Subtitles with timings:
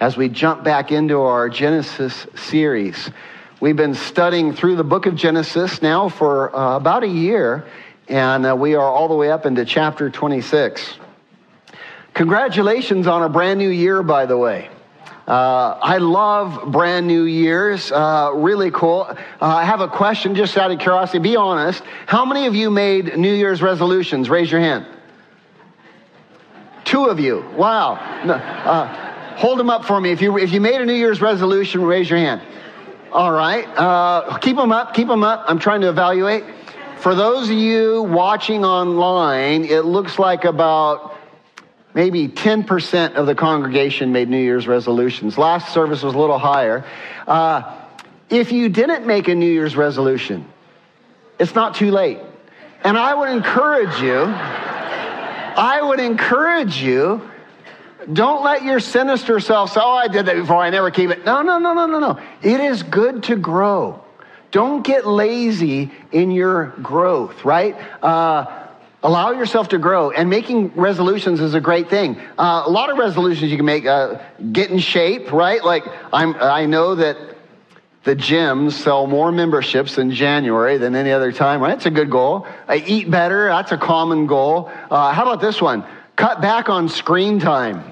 [0.00, 3.10] as we jump back into our Genesis series.
[3.60, 7.66] We've been studying through the book of Genesis now for uh, about a year,
[8.08, 10.94] and uh, we are all the way up into chapter 26.
[12.14, 14.70] Congratulations on a brand new year, by the way.
[15.28, 17.92] Uh, I love brand new years.
[17.92, 19.02] Uh, really cool.
[19.02, 21.18] Uh, I have a question just out of curiosity.
[21.18, 21.82] Be honest.
[22.06, 24.30] How many of you made New Year's resolutions?
[24.30, 24.86] Raise your hand.
[26.84, 27.44] Two of you.
[27.56, 28.24] Wow.
[28.24, 29.09] No, uh,
[29.40, 30.10] Hold them up for me.
[30.10, 32.42] If you, if you made a New Year's resolution, raise your hand.
[33.10, 33.66] All right.
[33.68, 34.92] Uh, keep them up.
[34.92, 35.46] Keep them up.
[35.48, 36.44] I'm trying to evaluate.
[36.98, 41.16] For those of you watching online, it looks like about
[41.94, 45.38] maybe 10% of the congregation made New Year's resolutions.
[45.38, 46.84] Last service was a little higher.
[47.26, 47.74] Uh,
[48.28, 50.44] if you didn't make a New Year's resolution,
[51.38, 52.18] it's not too late.
[52.84, 57.29] And I would encourage you, I would encourage you
[58.12, 61.24] don't let your sinister self say, oh, I did that before, I never keep it.
[61.24, 62.20] No, no, no, no, no, no.
[62.42, 64.02] It is good to grow.
[64.50, 67.76] Don't get lazy in your growth, right?
[68.02, 68.68] Uh,
[69.02, 70.10] allow yourself to grow.
[70.10, 72.18] And making resolutions is a great thing.
[72.36, 73.86] Uh, a lot of resolutions you can make.
[73.86, 74.20] Uh,
[74.52, 75.64] get in shape, right?
[75.64, 77.16] Like I'm, I know that
[78.02, 81.70] the gyms sell more memberships in January than any other time, right?
[81.70, 82.46] That's a good goal.
[82.66, 83.48] I eat better.
[83.48, 84.70] That's a common goal.
[84.90, 85.84] Uh, how about this one?
[86.20, 87.82] Cut back on screen time.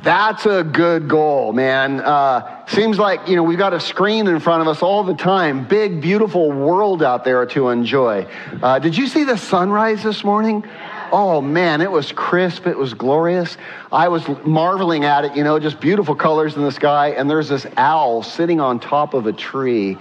[0.00, 1.98] That's a good goal, man.
[1.98, 5.16] Uh, seems like, you know, we've got a screen in front of us all the
[5.16, 5.66] time.
[5.66, 8.28] Big, beautiful world out there to enjoy.
[8.62, 10.64] Uh, did you see the sunrise this morning?
[11.10, 12.68] Oh man, it was crisp.
[12.68, 13.56] It was glorious.
[13.90, 17.08] I was marveling at it, you know, just beautiful colors in the sky.
[17.08, 19.98] And there's this owl sitting on top of a tree.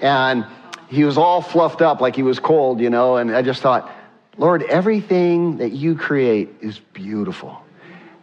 [0.00, 0.46] And
[0.86, 3.16] he was all fluffed up like he was cold, you know.
[3.16, 3.92] And I just thought,
[4.38, 7.62] Lord, everything that you create is beautiful.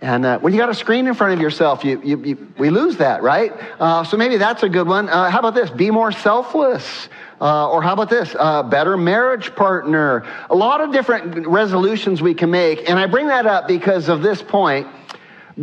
[0.01, 2.69] And uh, when you got a screen in front of yourself, you, you, you we
[2.69, 3.51] lose that, right?
[3.79, 5.09] Uh, so maybe that's a good one.
[5.09, 5.69] Uh, how about this?
[5.69, 7.09] Be more selfless.
[7.41, 8.35] Uh, or how about this?
[8.37, 10.25] Uh, better marriage partner.
[10.49, 12.89] A lot of different resolutions we can make.
[12.89, 14.87] And I bring that up because of this point.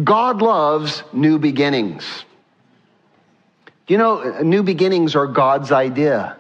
[0.05, 2.25] God loves new beginnings.
[3.89, 6.37] You know, new beginnings are God's idea.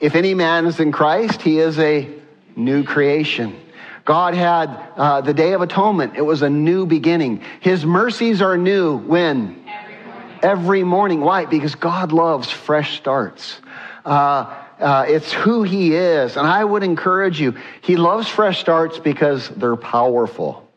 [0.00, 2.10] If any man is in Christ, he is a
[2.56, 3.58] new creation.
[4.04, 6.14] God had uh, the Day of Atonement.
[6.16, 7.42] It was a new beginning.
[7.60, 9.64] His mercies are new when?
[9.68, 10.38] Every morning.
[10.42, 11.20] Every morning.
[11.20, 11.44] Why?
[11.44, 13.60] Because God loves fresh starts.
[14.04, 16.36] Uh, uh, it's who He is.
[16.36, 20.68] And I would encourage you, He loves fresh starts because they're powerful.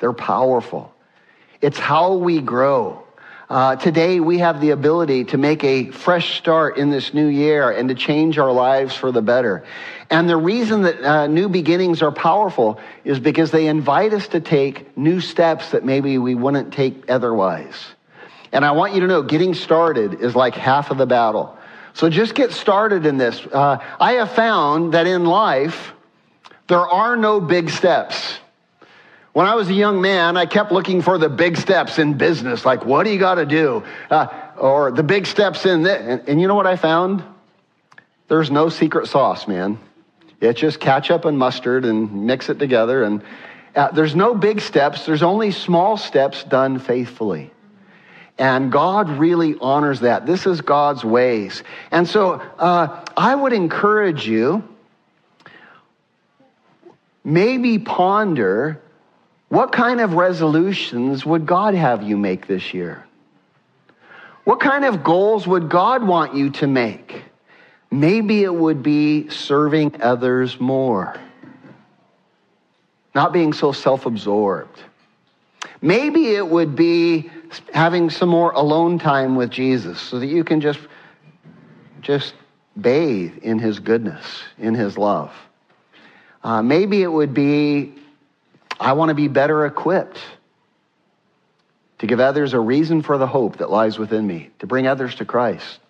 [0.00, 0.92] They're powerful.
[1.60, 3.05] It's how we grow.
[3.48, 7.70] Uh, today, we have the ability to make a fresh start in this new year
[7.70, 9.64] and to change our lives for the better.
[10.10, 14.40] And the reason that uh, new beginnings are powerful is because they invite us to
[14.40, 17.86] take new steps that maybe we wouldn't take otherwise.
[18.50, 21.56] And I want you to know getting started is like half of the battle.
[21.94, 23.46] So just get started in this.
[23.46, 25.92] Uh, I have found that in life,
[26.66, 28.38] there are no big steps.
[29.36, 32.64] When I was a young man, I kept looking for the big steps in business,
[32.64, 33.84] like what do you got to do?
[34.08, 36.02] Uh, or the big steps in this.
[36.02, 37.22] And, and you know what I found?
[38.28, 39.78] There's no secret sauce, man.
[40.40, 43.04] It's just ketchup and mustard and mix it together.
[43.04, 43.22] And
[43.74, 47.50] uh, there's no big steps, there's only small steps done faithfully.
[48.38, 50.24] And God really honors that.
[50.24, 51.62] This is God's ways.
[51.90, 54.66] And so uh, I would encourage you
[57.22, 58.80] maybe ponder
[59.56, 63.06] what kind of resolutions would God have you make this year?
[64.44, 67.22] What kind of goals would God want you to make?
[67.90, 71.18] Maybe it would be serving others more,
[73.14, 74.78] not being so self absorbed.
[75.80, 77.30] Maybe it would be
[77.72, 80.80] having some more alone time with Jesus so that you can just,
[82.02, 82.34] just
[82.78, 85.32] bathe in his goodness, in his love.
[86.44, 87.94] Uh, maybe it would be
[88.78, 90.18] I want to be better equipped
[91.98, 95.14] to give others a reason for the hope that lies within me, to bring others
[95.16, 95.80] to Christ.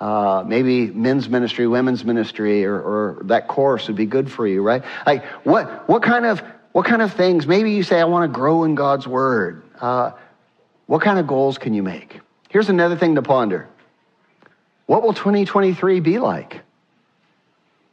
[0.00, 4.62] Uh, maybe men's ministry, women's ministry, or, or, that course would be good for you,
[4.62, 4.82] right?
[5.04, 6.42] Like, what, what kind of
[6.72, 7.46] what kind of things?
[7.46, 9.64] Maybe you say, I want to grow in God's word.
[9.80, 10.12] Uh,
[10.86, 12.20] What kind of goals can you make?
[12.48, 13.68] Here's another thing to ponder.
[14.86, 16.62] What will 2023 be like?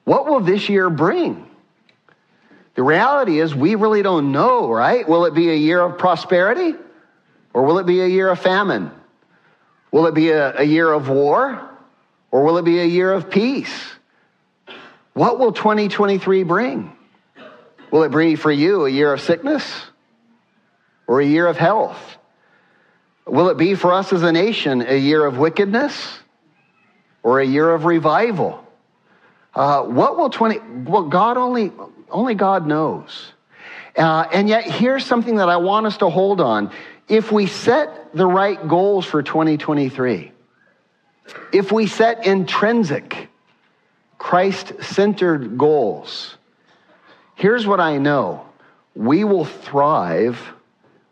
[0.03, 1.46] What will this year bring?
[2.77, 5.09] The reality is, we really don't know, right?
[5.09, 6.75] Will it be a year of prosperity
[7.51, 8.91] or will it be a year of famine?
[9.91, 11.67] Will it be a, a year of war
[12.29, 13.73] or will it be a year of peace?
[15.13, 16.95] What will 2023 bring?
[17.89, 19.87] Will it bring for you a year of sickness
[21.07, 22.17] or a year of health?
[23.25, 26.19] Will it be for us as a nation a year of wickedness
[27.23, 28.66] or a year of revival?
[29.57, 31.71] Uh, what will 20, well, God only,
[32.11, 33.33] only God knows.
[33.97, 36.69] Uh, and yet, here's something that I want us to hold on.
[37.07, 40.31] If we set the right goals for 2023,
[41.51, 43.29] if we set intrinsic,
[44.19, 46.37] Christ centered goals,
[47.33, 48.45] here's what I know
[48.93, 50.39] we will thrive,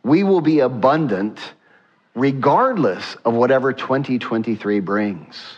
[0.03, 1.39] we will be abundant,
[2.13, 5.57] regardless of whatever 2023 brings.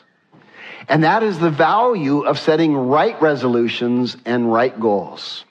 [0.88, 5.46] And that is the value of setting right resolutions and right goals.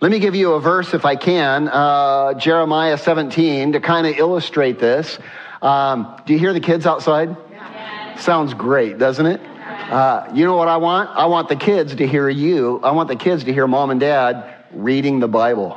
[0.00, 4.16] Let me give you a verse, if I can, uh, Jeremiah 17, to kind of
[4.16, 5.18] illustrate this.
[5.60, 7.36] Um, do you hear the kids outside?
[7.50, 8.16] Yeah.
[8.16, 9.40] Sounds great, doesn't it?
[9.40, 11.10] Uh, you know what I want?
[11.10, 12.80] I want the kids to hear you.
[12.82, 15.76] I want the kids to hear mom and dad reading the Bible.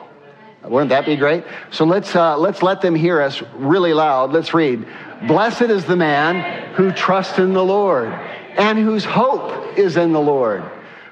[0.64, 1.44] Wouldn't that be great?
[1.72, 4.32] So let's uh, let's let them hear us really loud.
[4.32, 4.88] Let's read.
[5.28, 8.14] Blessed is the man who trusts in the Lord
[8.58, 10.64] and whose hope is in the Lord.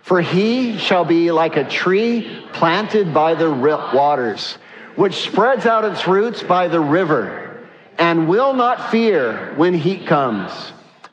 [0.01, 4.57] For he shall be like a tree planted by the waters,
[4.95, 7.59] which spreads out its roots by the river,
[7.97, 10.51] and will not fear when heat comes,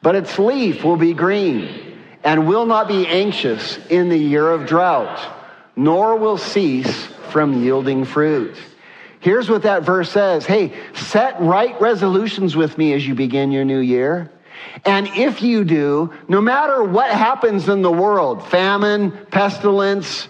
[0.02, 4.66] but its leaf will be green, and will not be anxious in the year of
[4.66, 5.20] drought,
[5.76, 8.56] nor will cease from yielding fruit.
[9.20, 13.64] Here's what that verse says Hey, set right resolutions with me as you begin your
[13.64, 14.31] new year.
[14.85, 20.29] And if you do, no matter what happens in the world famine, pestilence,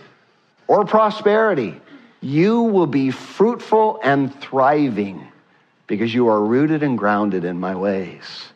[0.67, 1.81] or prosperity
[2.21, 5.27] you will be fruitful and thriving
[5.87, 8.49] because you are rooted and grounded in my ways.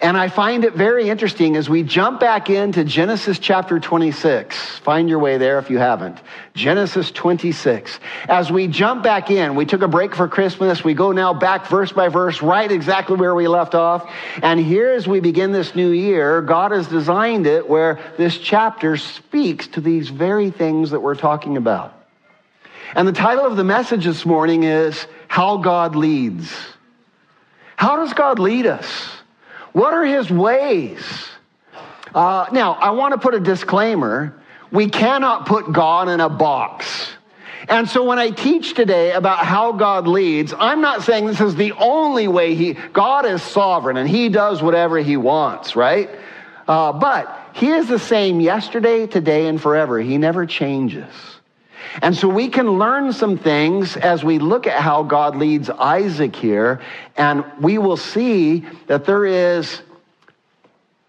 [0.00, 4.56] And I find it very interesting as we jump back into Genesis chapter 26.
[4.78, 6.18] Find your way there if you haven't.
[6.54, 8.00] Genesis 26.
[8.28, 10.82] As we jump back in, we took a break for Christmas.
[10.82, 14.10] We go now back verse by verse, right exactly where we left off.
[14.42, 18.96] And here as we begin this new year, God has designed it where this chapter
[18.96, 21.94] speaks to these very things that we're talking about.
[22.94, 26.52] And the title of the message this morning is How God Leads.
[27.76, 29.21] How does God lead us?
[29.72, 31.02] What are his ways?
[32.14, 34.38] Uh, now, I want to put a disclaimer.
[34.70, 37.12] We cannot put God in a box.
[37.68, 41.54] And so when I teach today about how God leads, I'm not saying this is
[41.54, 46.10] the only way he, God is sovereign and he does whatever he wants, right?
[46.66, 50.00] Uh, but he is the same yesterday, today, and forever.
[50.00, 51.12] He never changes.
[52.00, 56.34] And so we can learn some things as we look at how God leads Isaac
[56.34, 56.80] here,
[57.16, 59.82] and we will see that there is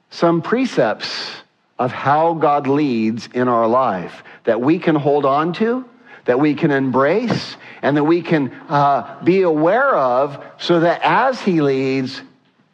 [0.09, 1.31] some precepts
[1.79, 5.85] of how God leads in our life that we can hold on to,
[6.25, 11.41] that we can embrace, and that we can uh, be aware of so that as
[11.41, 12.21] He leads,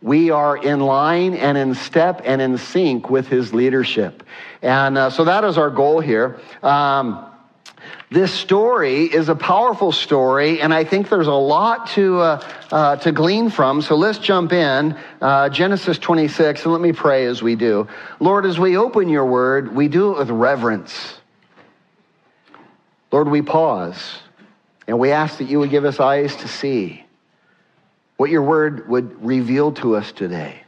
[0.02, 4.24] we are in line and in step and in sync with His leadership.
[4.62, 6.40] And uh, so that is our goal here.
[6.62, 7.26] Um,
[8.12, 12.96] this story is a powerful story, and I think there's a lot to, uh, uh,
[12.98, 13.84] to glean from.
[13.84, 17.88] So let's jump in, uh, Genesis 26, and let me pray as we do.
[18.20, 21.20] Lord, as we open your word, we do it with reverence.
[23.12, 24.20] Lord, we pause,
[24.88, 27.06] and we ask that you would give us eyes to see
[28.18, 30.64] what your word would reveal to us today.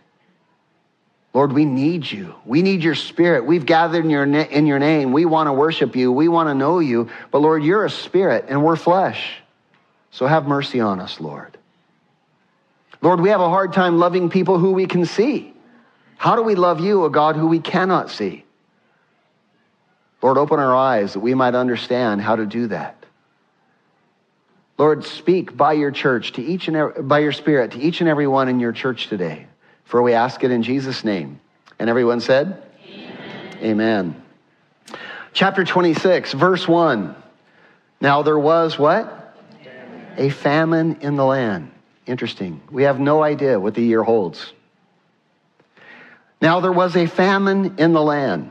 [1.33, 2.35] Lord, we need you.
[2.45, 3.45] We need your spirit.
[3.45, 5.13] We've gathered in your, in your name.
[5.13, 6.11] We want to worship you.
[6.11, 7.09] We want to know you.
[7.31, 9.37] But Lord, you're a spirit and we're flesh.
[10.11, 11.57] So have mercy on us, Lord.
[13.01, 15.53] Lord, we have a hard time loving people who we can see.
[16.17, 18.45] How do we love you, a God who we cannot see?
[20.21, 22.97] Lord, open our eyes that we might understand how to do that.
[24.77, 28.09] Lord, speak by your church to each and every, by your spirit to each and
[28.09, 29.47] every one in your church today.
[29.85, 31.39] For we ask it in Jesus' name.
[31.79, 33.57] And everyone said, Amen.
[33.61, 34.21] Amen.
[35.33, 37.15] Chapter 26, verse 1.
[37.99, 39.35] Now there was what?
[40.17, 41.71] A famine in the land.
[42.05, 42.61] Interesting.
[42.69, 44.53] We have no idea what the year holds.
[46.41, 48.49] Now there was a famine in the land.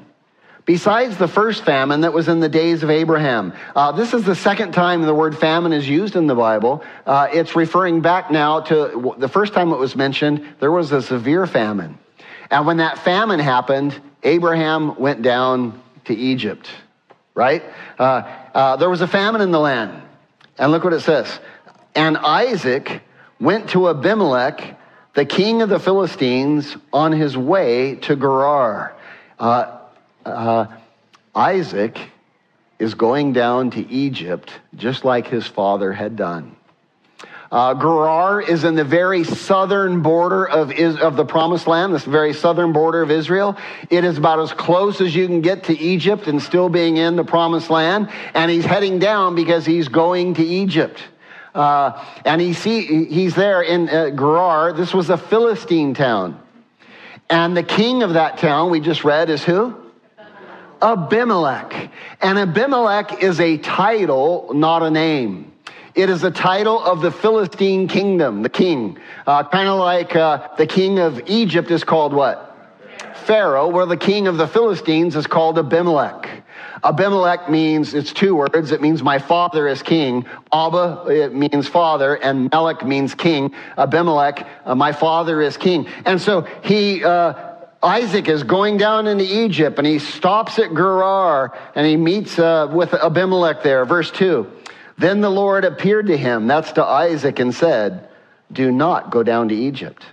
[0.67, 3.53] Besides the first famine that was in the days of Abraham.
[3.75, 6.85] Uh, this is the second time the word famine is used in the Bible.
[7.07, 11.01] Uh, it's referring back now to the first time it was mentioned, there was a
[11.01, 11.99] severe famine.
[12.51, 16.71] And when that famine happened, Abraham went down to Egypt,
[17.35, 17.63] right?
[17.99, 18.23] Uh,
[18.55, 20.03] uh there was a famine in the land.
[20.59, 21.41] And look what it says.
[21.95, 23.03] And Isaac
[23.41, 24.79] went to Abimelech,
[25.15, 28.95] the king of the Philistines, on his way to Gerar.
[29.39, 29.80] Uh,
[30.25, 30.67] uh,
[31.35, 31.99] Isaac
[32.79, 36.57] is going down to Egypt just like his father had done.
[37.53, 42.05] Uh, Gerar is in the very southern border of, is, of the promised land, this
[42.05, 43.57] very southern border of Israel.
[43.91, 47.17] It is about as close as you can get to Egypt and still being in
[47.17, 48.09] the promised land.
[48.35, 51.03] And he's heading down because he's going to Egypt.
[51.53, 54.73] Uh, and he see, he's there in uh, Gerar.
[54.73, 56.41] This was a Philistine town.
[57.29, 59.80] And the king of that town, we just read, is who?
[60.83, 61.91] Abimelech.
[62.21, 65.53] And Abimelech is a title, not a name.
[65.95, 68.99] It is a title of the Philistine kingdom, the king.
[69.27, 72.47] Uh, kind of like uh, the king of Egypt is called what?
[73.25, 76.29] Pharaoh, where the king of the Philistines is called Abimelech.
[76.83, 78.73] Abimelech means, it's two words.
[78.73, 80.25] It means my father is king.
[80.53, 83.55] Abba, it means father, and Melech means king.
[83.77, 85.87] Abimelech, uh, my father is king.
[86.07, 87.50] And so he, uh,
[87.83, 92.69] Isaac is going down into Egypt and he stops at Gerar and he meets uh,
[92.71, 93.85] with Abimelech there.
[93.85, 94.51] Verse 2.
[94.99, 98.11] Then the Lord appeared to him, that's to Isaac, and said,
[98.53, 100.05] Do not go down to Egypt.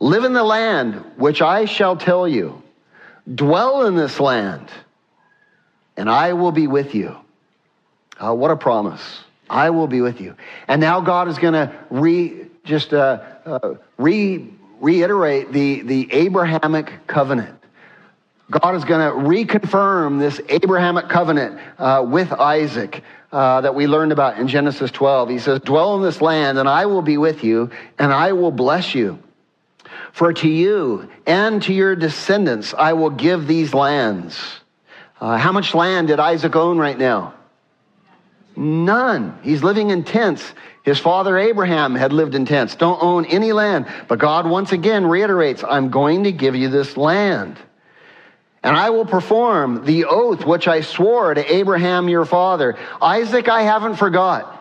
[0.00, 2.60] Live in the land which I shall tell you.
[3.32, 4.68] Dwell in this land,
[5.96, 7.16] and I will be with you.
[8.18, 9.20] Uh, what a promise.
[9.48, 10.34] I will be with you.
[10.66, 17.06] And now God is going to re, just uh, uh, re, reiterate the, the Abrahamic
[17.06, 17.56] covenant.
[18.50, 24.10] God is going to reconfirm this Abrahamic covenant uh, with Isaac uh, that we learned
[24.10, 25.28] about in Genesis 12.
[25.28, 28.50] He says, Dwell in this land, and I will be with you, and I will
[28.50, 29.22] bless you.
[30.12, 34.60] For to you and to your descendants I will give these lands.
[35.20, 37.34] Uh, how much land did Isaac own right now?
[38.56, 39.38] None.
[39.42, 40.52] He's living in tents.
[40.82, 42.74] His father Abraham had lived in tents.
[42.74, 43.86] Don't own any land.
[44.08, 47.58] But God once again reiterates, I'm going to give you this land.
[48.62, 52.76] And I will perform the oath which I swore to Abraham your father.
[53.00, 54.56] Isaac, I haven't forgot.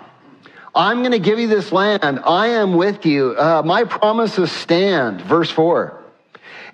[0.74, 2.20] I'm going to give you this land.
[2.26, 3.36] I am with you.
[3.38, 5.22] Uh, my promises stand.
[5.22, 5.98] Verse 4.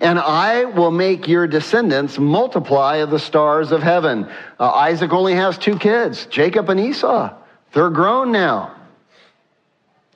[0.00, 4.30] And I will make your descendants multiply of the stars of heaven.
[4.60, 7.34] Uh, Isaac only has two kids, Jacob and Esau.
[7.72, 8.75] They're grown now.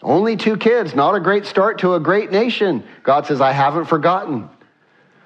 [0.02, 2.84] Only two kids, not a great start to a great nation.
[3.02, 4.48] God says, I haven't forgotten.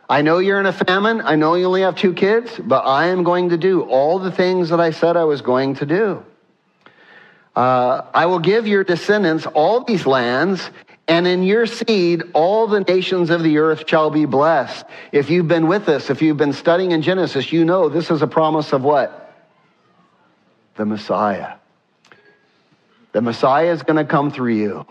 [0.09, 1.23] I know you're in a famine.
[1.25, 4.33] I know you only have two kids, but I am going to do all the
[4.33, 6.25] things that I said I was going to do.
[7.55, 10.71] Uh, I will give your descendants all these lands,
[11.07, 14.85] and in your seed, all the nations of the earth shall be blessed.
[15.13, 18.23] If you've been with us, if you've been studying in Genesis, you know this is
[18.23, 19.33] a promise of what?
[20.75, 21.55] The Messiah.
[23.15, 24.87] The Messiah is going to come through you.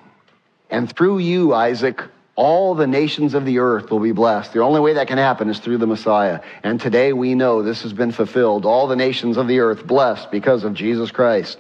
[0.70, 2.02] And through you, Isaac,
[2.38, 4.54] all the nations of the earth will be blessed.
[4.54, 6.40] The only way that can happen is through the Messiah.
[6.64, 8.66] And today we know this has been fulfilled.
[8.66, 11.58] All the nations of the earth blessed because of Jesus Christ.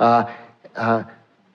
[0.00, 0.32] Uh,
[0.74, 1.04] uh,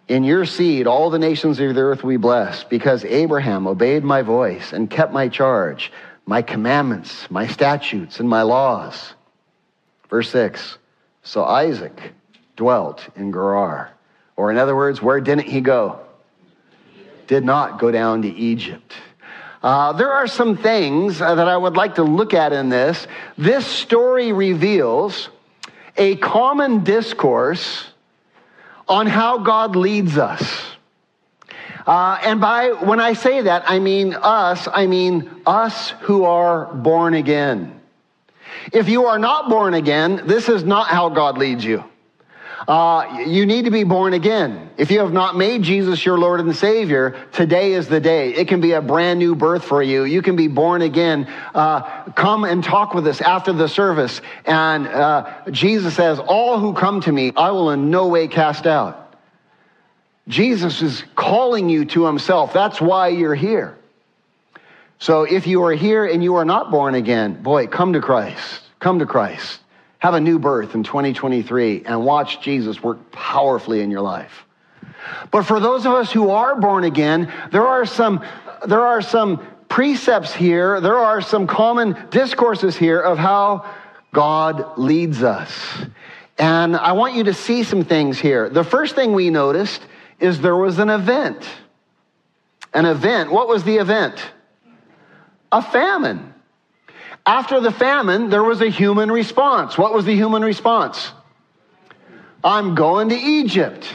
[0.08, 4.04] in your seed, all the nations of the earth will be blessed because Abraham obeyed
[4.04, 5.92] my voice and kept my charge,
[6.28, 9.16] my commandments, my statutes, and my laws.
[10.08, 10.78] Verse 6
[11.24, 12.14] So Isaac
[12.56, 13.92] dwelt in Gerar.
[14.42, 16.00] Or, in other words, where didn't he go?
[17.28, 18.92] did not go down to Egypt.
[19.62, 23.06] Uh, there are some things uh, that I would like to look at in this.
[23.38, 25.30] This story reveals
[25.96, 27.86] a common discourse
[28.88, 30.44] on how God leads us.
[31.86, 36.66] Uh, and by when I say that, I mean us, I mean us who are
[36.74, 37.80] born again.
[38.74, 41.86] If you are not born again, this is not how God leads you.
[42.68, 44.70] Uh, you need to be born again.
[44.78, 48.34] If you have not made Jesus your Lord and Savior, today is the day.
[48.34, 50.04] It can be a brand new birth for you.
[50.04, 51.28] You can be born again.
[51.56, 54.22] Uh, come and talk with us after the service.
[54.46, 58.68] And uh, Jesus says, All who come to me, I will in no way cast
[58.68, 59.16] out.
[60.28, 62.54] Jesus is calling you to himself.
[62.54, 63.76] That's why you're here.
[65.00, 68.62] So if you are here and you are not born again, boy, come to Christ.
[68.80, 69.62] Come to Christ
[70.02, 74.46] have a new birth in 2023 and watch Jesus work powerfully in your life.
[75.30, 78.26] But for those of us who are born again, there are some,
[78.68, 83.72] there are some precepts here, there are some common discourses here of how
[84.12, 85.86] God leads us.
[86.40, 88.50] And I want you to see some things here.
[88.50, 89.84] The first thing we noticed
[90.20, 91.48] is there was an event.
[92.74, 93.32] An event.
[93.32, 94.20] What was the event?
[95.52, 96.31] A famine.
[97.26, 99.78] After the famine, there was a human response.
[99.78, 101.12] What was the human response?
[102.44, 103.86] I'm going to Egypt.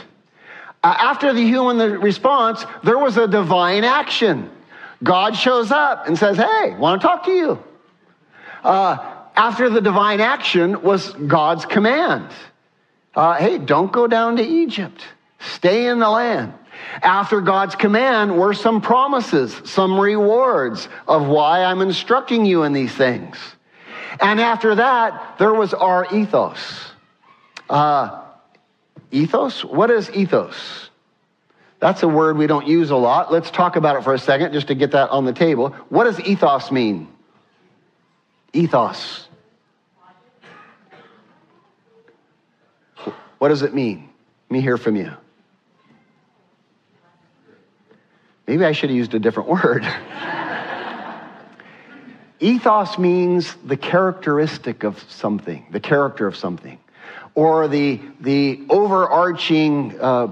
[0.83, 4.49] Uh, after the human response, there was a divine action.
[5.03, 7.63] God shows up and says, Hey, want to talk to you.
[8.63, 12.29] Uh, after the divine action was God's command.
[13.15, 15.01] Uh, hey, don't go down to Egypt.
[15.39, 16.53] Stay in the land.
[17.01, 22.91] After God's command were some promises, some rewards of why I'm instructing you in these
[22.91, 23.37] things.
[24.19, 26.91] And after that, there was our ethos.
[27.69, 28.23] Uh,
[29.11, 29.63] ethos?
[29.63, 30.89] What is ethos?
[31.79, 33.31] That's a word we don't use a lot.
[33.31, 35.69] Let's talk about it for a second just to get that on the table.
[35.89, 37.07] What does ethos mean?
[38.53, 39.27] Ethos.
[43.37, 44.09] What does it mean?
[44.49, 45.13] Let me hear from you.
[48.47, 49.85] Maybe I should have used a different word.
[52.39, 56.77] Ethos means the characteristic of something, the character of something,
[57.35, 60.27] or the, the overarching uh,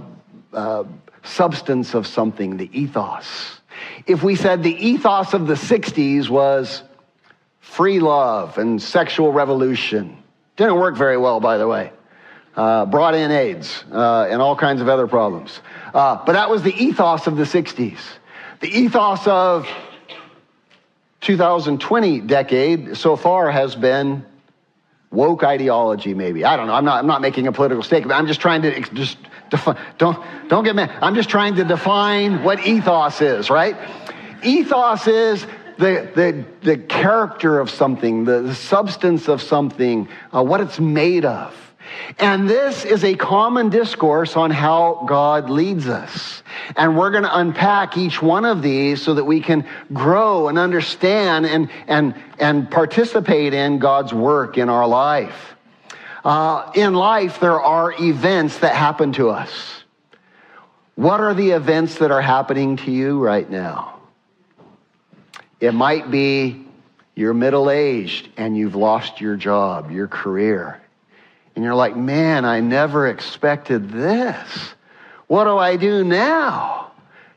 [0.53, 0.83] uh,
[1.23, 3.59] substance of something, the ethos.
[4.05, 6.83] If we said the ethos of the 60s was
[7.59, 10.21] free love and sexual revolution,
[10.55, 11.91] didn't work very well, by the way.
[12.55, 15.59] Uh, brought in AIDS uh, and all kinds of other problems.
[15.93, 17.99] Uh, but that was the ethos of the 60s.
[18.61, 19.67] The ethos of
[21.19, 24.25] 2020 decade so far has been
[25.11, 26.45] woke ideology, maybe.
[26.45, 26.73] I don't know.
[26.73, 28.17] I'm not, I'm not making a political statement.
[28.17, 29.17] I'm just trying to just
[29.49, 30.91] define, don't, don't get mad.
[31.01, 33.75] I'm just trying to define what ethos is, right?
[34.43, 35.45] Ethos is
[35.77, 41.25] the, the, the character of something, the, the substance of something, uh, what it's made
[41.25, 41.64] of.
[42.19, 46.43] And this is a common discourse on how God leads us.
[46.75, 50.57] And we're going to unpack each one of these so that we can grow and
[50.57, 55.55] understand and, and, and participate in God's work in our life.
[56.23, 59.83] Uh, in life, there are events that happen to us.
[60.95, 63.99] What are the events that are happening to you right now?
[65.59, 66.65] It might be
[67.15, 70.81] you're middle aged and you've lost your job, your career
[71.55, 74.73] and you're like, man, I never expected this.
[75.27, 76.91] What do I do now?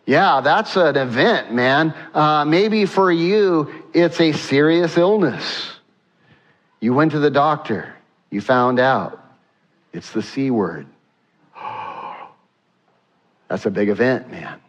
[0.07, 1.95] Yeah, that's an event, man.
[2.15, 5.71] Uh, maybe for you, it's a serious illness.
[6.81, 7.95] You went to the doctor,
[8.31, 9.23] you found out
[9.93, 10.87] it's the C word.
[13.49, 14.61] That's a big event, man.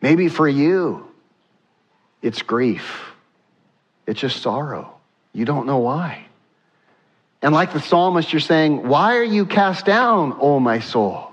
[0.00, 1.08] Maybe for you,
[2.22, 3.12] it's grief.
[4.06, 4.94] It's just sorrow.
[5.32, 6.26] You don't know why.
[7.44, 11.30] And like the psalmist, you're saying, Why are you cast down, O my soul?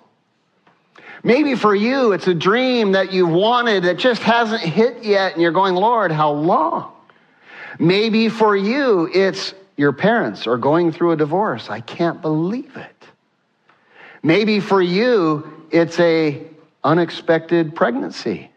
[1.24, 5.42] Maybe for you, it's a dream that you've wanted that just hasn't hit yet, and
[5.42, 6.92] you're going, Lord, how long?
[7.80, 11.70] Maybe for you, it's your parents are going through a divorce.
[11.70, 13.08] I can't believe it.
[14.22, 16.46] Maybe for you, it's a
[16.84, 18.52] unexpected pregnancy.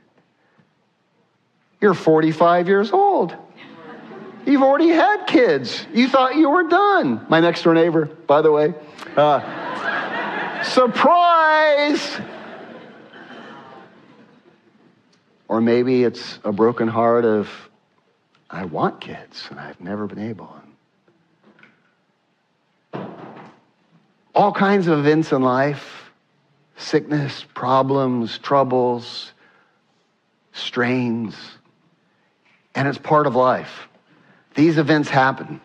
[1.81, 3.04] You're 45 years old.
[4.47, 5.87] You've already had kids.
[5.93, 7.25] You thought you were done.
[7.29, 8.75] My next door neighbor, by the way.
[9.17, 12.21] Uh, surprise!
[15.49, 17.49] Or maybe it's a broken heart of,
[18.51, 20.55] I want kids and I've never been able.
[24.35, 26.01] All kinds of events in life
[26.77, 29.33] sickness, problems, troubles,
[30.53, 31.37] strains.
[32.75, 33.89] And it's part of life.
[34.55, 35.61] These events happen.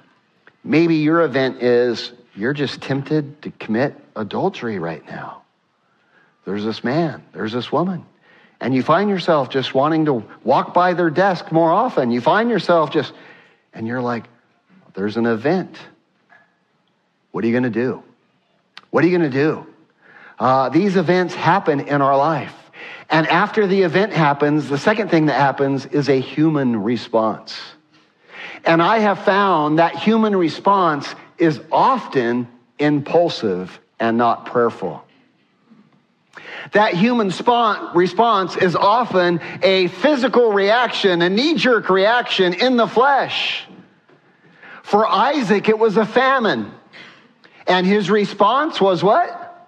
[0.63, 5.43] Maybe your event is you're just tempted to commit adultery right now.
[6.45, 8.05] There's this man, there's this woman.
[8.61, 12.11] And you find yourself just wanting to walk by their desk more often.
[12.11, 13.13] You find yourself just,
[13.73, 14.25] and you're like,
[14.95, 15.77] there's an event.
[17.31, 18.03] What are you going to do?
[18.89, 19.67] What are you going to do?
[20.39, 22.53] Uh, these events happen in our life.
[23.09, 27.59] And after the event happens, the second thing that happens is a human response.
[28.65, 32.47] And I have found that human response is often
[32.77, 35.03] impulsive and not prayerful.
[36.71, 37.31] That human
[37.93, 43.65] response is often a physical reaction, a knee jerk reaction in the flesh.
[44.83, 46.71] For Isaac, it was a famine.
[47.67, 49.67] And his response was what?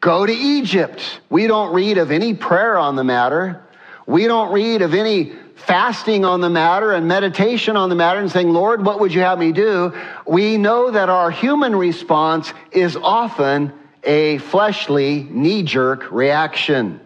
[0.00, 1.20] Go to Egypt.
[1.28, 3.62] We don't read of any prayer on the matter.
[4.06, 8.30] We don't read of any fasting on the matter and meditation on the matter and
[8.30, 9.94] saying, Lord, what would you have me do?
[10.26, 17.00] We know that our human response is often a fleshly, knee jerk reaction.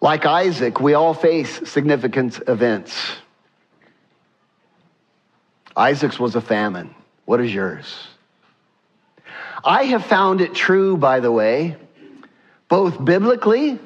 [0.00, 2.94] Like Isaac, we all face significant events.
[5.76, 6.94] Isaac's was a famine.
[7.24, 8.06] What is yours?
[9.64, 11.76] I have found it true, by the way,
[12.68, 13.78] both biblically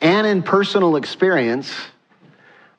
[0.00, 1.74] and in personal experience,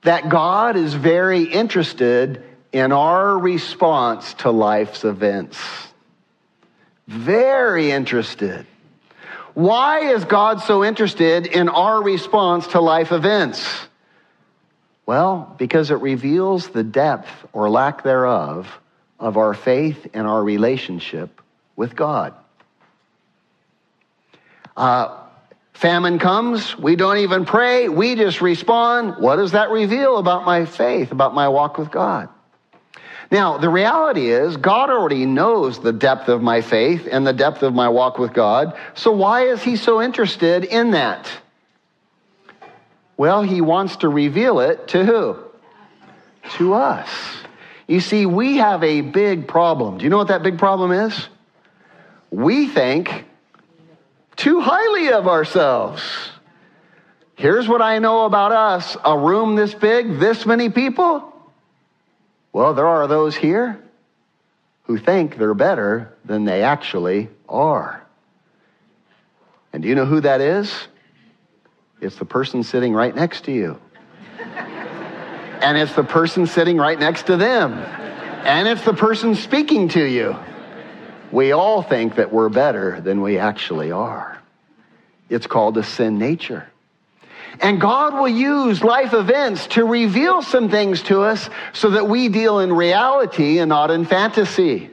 [0.03, 5.59] that God is very interested in our response to life's events.
[7.07, 8.65] Very interested.
[9.53, 13.87] Why is God so interested in our response to life events?
[15.05, 18.79] Well, because it reveals the depth or lack thereof
[19.19, 21.41] of our faith and our relationship
[21.75, 22.33] with God.
[24.77, 25.20] Uh,
[25.81, 29.15] famine comes, we don't even pray, we just respond.
[29.17, 32.29] What does that reveal about my faith, about my walk with God?
[33.31, 37.63] Now, the reality is, God already knows the depth of my faith and the depth
[37.63, 38.77] of my walk with God.
[38.93, 41.31] So, why is He so interested in that?
[43.17, 45.37] Well, He wants to reveal it to who?
[46.57, 47.09] To us.
[47.87, 49.97] You see, we have a big problem.
[49.97, 51.27] Do you know what that big problem is?
[52.29, 53.25] We think
[54.35, 56.03] too highly of ourselves.
[57.35, 61.27] Here's what I know about us a room this big, this many people.
[62.53, 63.81] Well, there are those here
[64.83, 68.05] who think they're better than they actually are.
[69.73, 70.71] And do you know who that is?
[72.01, 73.79] It's the person sitting right next to you.
[75.61, 77.73] and it's the person sitting right next to them.
[77.73, 80.35] And it's the person speaking to you.
[81.31, 84.41] We all think that we're better than we actually are.
[85.29, 86.67] It's called a sin nature.
[87.61, 92.29] And God will use life events to reveal some things to us so that we
[92.29, 94.89] deal in reality and not in fantasy.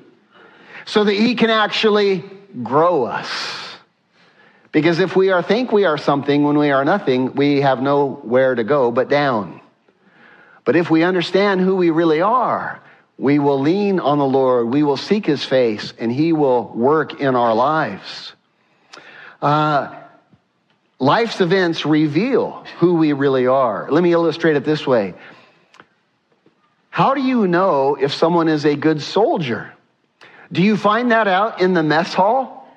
[0.85, 2.25] So that He can actually
[2.63, 3.29] grow us.
[4.73, 8.55] Because if we are think we are something when we are nothing, we have nowhere
[8.55, 9.61] to go but down.
[10.65, 12.81] But if we understand who we really are,
[13.19, 17.21] we will lean on the Lord, we will seek His face, and He will work
[17.21, 18.33] in our lives.
[19.43, 19.95] Uh,
[21.01, 23.89] Life's events reveal who we really are.
[23.91, 25.15] Let me illustrate it this way.
[26.91, 29.73] How do you know if someone is a good soldier?
[30.51, 32.69] Do you find that out in the mess hall?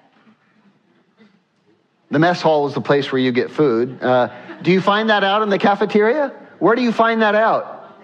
[2.11, 4.01] The mess hall is the place where you get food.
[4.03, 4.29] Uh,
[4.61, 6.31] do you find that out in the cafeteria?
[6.59, 7.97] Where do you find that out?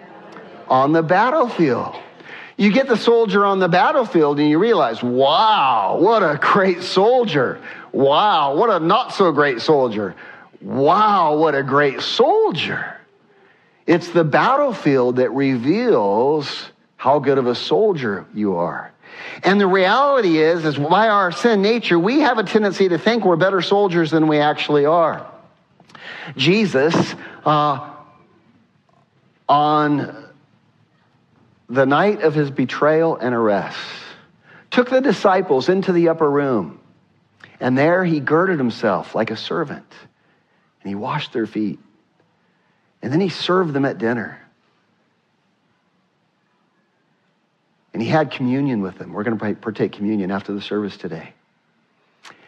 [0.67, 1.95] On the battlefield.
[2.57, 7.61] You get the soldier on the battlefield and you realize, wow, what a great soldier.
[7.91, 10.15] Wow, what a not so great soldier.
[10.59, 12.97] Wow, what a great soldier.
[13.85, 18.91] It's the battlefield that reveals how good of a soldier you are.
[19.43, 23.23] And the reality is, is by our sin nature, we have a tendency to think
[23.23, 25.25] we're better soldiers than we actually are.
[26.35, 27.15] Jesus,
[27.45, 27.91] uh,
[29.47, 30.26] on
[31.69, 33.77] the night of his betrayal and arrest,
[34.71, 36.79] took the disciples into the upper room
[37.59, 39.91] and there he girded himself like a servant
[40.81, 41.79] and he washed their feet.
[43.01, 44.39] And then he served them at dinner.
[47.93, 49.13] And he had communion with them.
[49.13, 51.33] We're going to partake communion after the service today.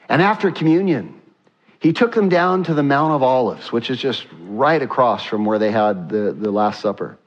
[0.08, 1.20] And after communion,
[1.80, 5.46] he took them down to the Mount of Olives, which is just right across from
[5.46, 7.18] where they had the, the Last Supper.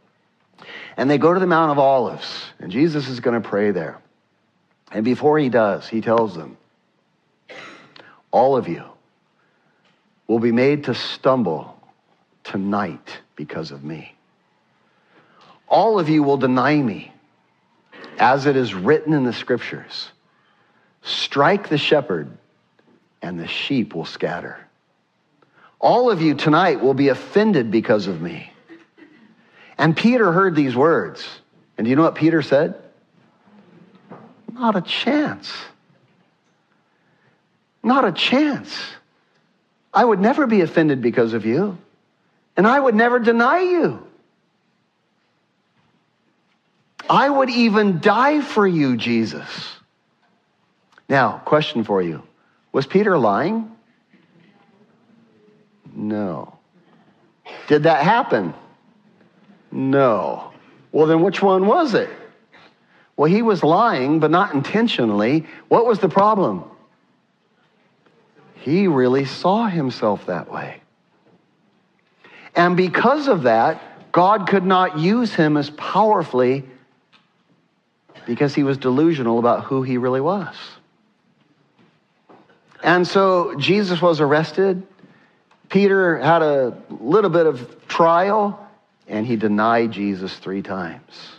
[0.97, 4.01] And they go to the Mount of Olives, and Jesus is going to pray there.
[4.91, 6.57] And before he does, he tells them,
[8.31, 8.85] all of you,
[10.27, 11.79] will be made to stumble
[12.45, 14.15] tonight because of me.
[15.69, 17.13] All of you will deny me,
[18.19, 20.11] as it is written in the scriptures.
[21.03, 22.31] Strike the shepherd,
[23.21, 24.59] and the sheep will scatter.
[25.81, 28.52] All of you tonight will be offended because of me.
[29.83, 31.27] And Peter heard these words.
[31.77, 32.81] And do you know what Peter said?
[34.53, 35.53] Not a chance.
[37.83, 38.81] Not a chance.
[39.93, 41.77] I would never be offended because of you,
[42.57, 44.07] and I would never deny you.
[47.11, 49.49] I would even die for you, Jesus.
[51.09, 52.23] Now, question for you
[52.71, 53.69] Was Peter lying?
[55.93, 56.57] No.
[57.67, 58.55] Did that happen?
[59.73, 60.53] No.
[60.93, 62.11] Well, then which one was it?
[63.17, 65.47] Well, he was lying, but not intentionally.
[65.69, 66.65] What was the problem?
[68.57, 70.81] He really saw himself that way.
[72.55, 76.65] And because of that, God could not use him as powerfully
[78.27, 80.55] because he was delusional about who he really was.
[82.83, 84.87] And so Jesus was arrested.
[85.69, 88.62] Peter had a little bit of trial,
[89.13, 91.33] and he denied Jesus three times.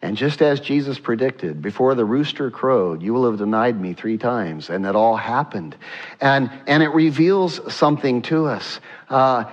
[0.00, 4.16] And just as Jesus predicted, before the rooster crowed, you will have denied me three
[4.16, 4.70] times.
[4.70, 5.76] And that all happened.
[6.20, 8.80] And, and it reveals something to us.
[9.10, 9.44] Uh,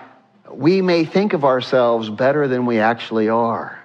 [0.51, 3.77] we may think of ourselves better than we actually are.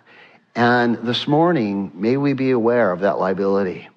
[0.55, 3.88] And this morning, may we be aware of that liability.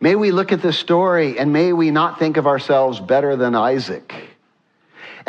[0.00, 3.54] May we look at this story and may we not think of ourselves better than
[3.54, 4.29] Isaac.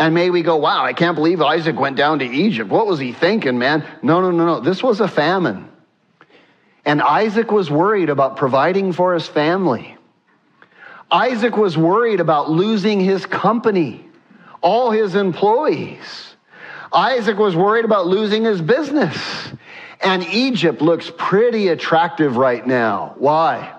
[0.02, 2.72] And may we go, wow, I can't believe Isaac went down to Egypt.
[2.72, 3.86] What was he thinking, man?
[4.02, 4.60] No, no, no, no.
[4.60, 5.70] This was a famine.
[6.84, 9.96] And Isaac was worried about providing for his family.
[11.12, 14.04] Isaac was worried about losing his company,
[14.62, 16.36] all his employees.
[16.92, 19.52] Isaac was worried about losing his business.
[20.04, 23.14] And Egypt looks pretty attractive right now.
[23.20, 23.72] Why?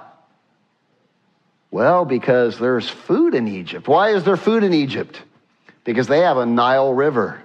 [1.72, 3.88] Well, because there's food in Egypt.
[3.88, 5.20] Why is there food in Egypt?
[5.84, 7.42] Because they have a Nile River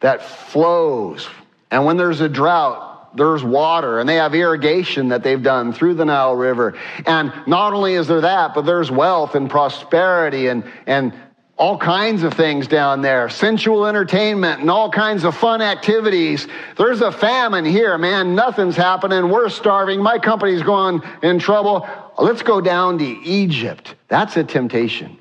[0.00, 1.26] that flows.
[1.70, 5.94] And when there's a drought, there's water and they have irrigation that they've done through
[5.94, 6.76] the Nile River.
[7.06, 11.14] And not only is there that, but there's wealth and prosperity and, and
[11.56, 16.48] all kinds of things down there, sensual entertainment and all kinds of fun activities.
[16.76, 18.34] There's a famine here, man.
[18.34, 19.30] Nothing's happening.
[19.30, 20.02] We're starving.
[20.02, 21.88] My company's going in trouble.
[22.18, 23.94] Let's go down to Egypt.
[24.08, 25.16] That's a temptation.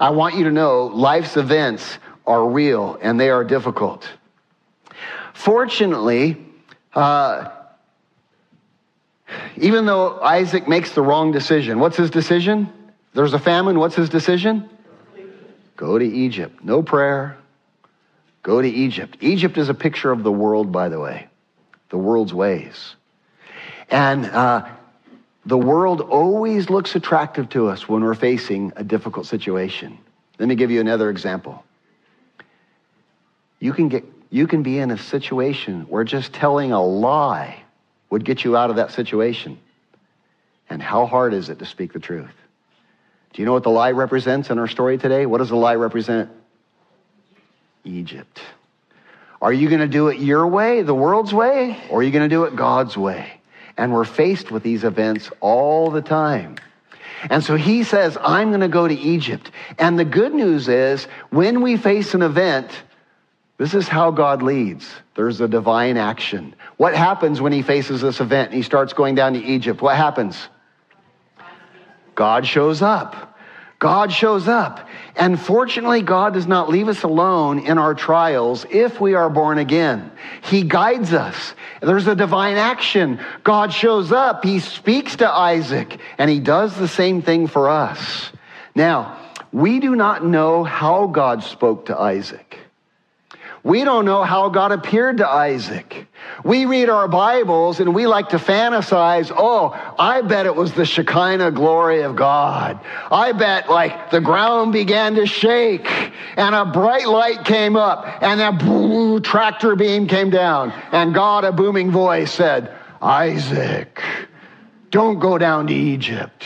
[0.00, 4.08] I want you to know life's events are real and they are difficult.
[5.34, 6.36] Fortunately,
[6.94, 7.50] uh,
[9.56, 12.72] even though Isaac makes the wrong decision, what's his decision?
[13.14, 13.78] There's a famine.
[13.78, 14.68] What's his decision?
[15.76, 16.62] Go to Egypt.
[16.62, 17.36] No prayer.
[18.42, 19.16] Go to Egypt.
[19.20, 21.28] Egypt is a picture of the world, by the way,
[21.90, 22.94] the world's ways.
[23.90, 24.66] And uh,
[25.48, 29.96] the world always looks attractive to us when we're facing a difficult situation.
[30.38, 31.64] Let me give you another example.
[33.58, 37.62] You can, get, you can be in a situation where just telling a lie
[38.10, 39.58] would get you out of that situation.
[40.68, 42.34] And how hard is it to speak the truth?
[43.32, 45.24] Do you know what the lie represents in our story today?
[45.24, 46.30] What does the lie represent?
[47.84, 48.38] Egypt.
[49.40, 52.28] Are you going to do it your way, the world's way, or are you going
[52.28, 53.37] to do it God's way?
[53.78, 56.56] And we're faced with these events all the time.
[57.30, 59.50] And so he says, I'm going to go to Egypt.
[59.78, 62.70] And the good news is, when we face an event,
[63.56, 64.88] this is how God leads.
[65.14, 66.54] There's a divine action.
[66.76, 69.82] What happens when he faces this event and he starts going down to Egypt?
[69.82, 70.48] What happens?
[72.14, 73.27] God shows up.
[73.78, 74.88] God shows up.
[75.14, 79.58] And fortunately, God does not leave us alone in our trials if we are born
[79.58, 80.10] again.
[80.42, 81.54] He guides us.
[81.80, 83.20] There's a divine action.
[83.44, 84.44] God shows up.
[84.44, 88.30] He speaks to Isaac, and he does the same thing for us.
[88.74, 89.16] Now,
[89.52, 92.58] we do not know how God spoke to Isaac.
[93.68, 96.06] We don't know how God appeared to Isaac.
[96.42, 100.86] We read our Bibles and we like to fantasize, oh, I bet it was the
[100.86, 102.80] Shekinah glory of God.
[103.12, 105.86] I bet like the ground began to shake
[106.38, 111.44] and a bright light came up and a boo, tractor beam came down and God,
[111.44, 114.02] a booming voice said, Isaac,
[114.90, 116.42] don't go down to Egypt.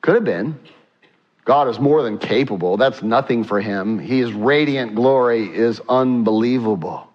[0.00, 0.58] Could have been.
[1.44, 2.76] God is more than capable.
[2.76, 3.98] That's nothing for him.
[3.98, 7.08] His radiant glory is unbelievable.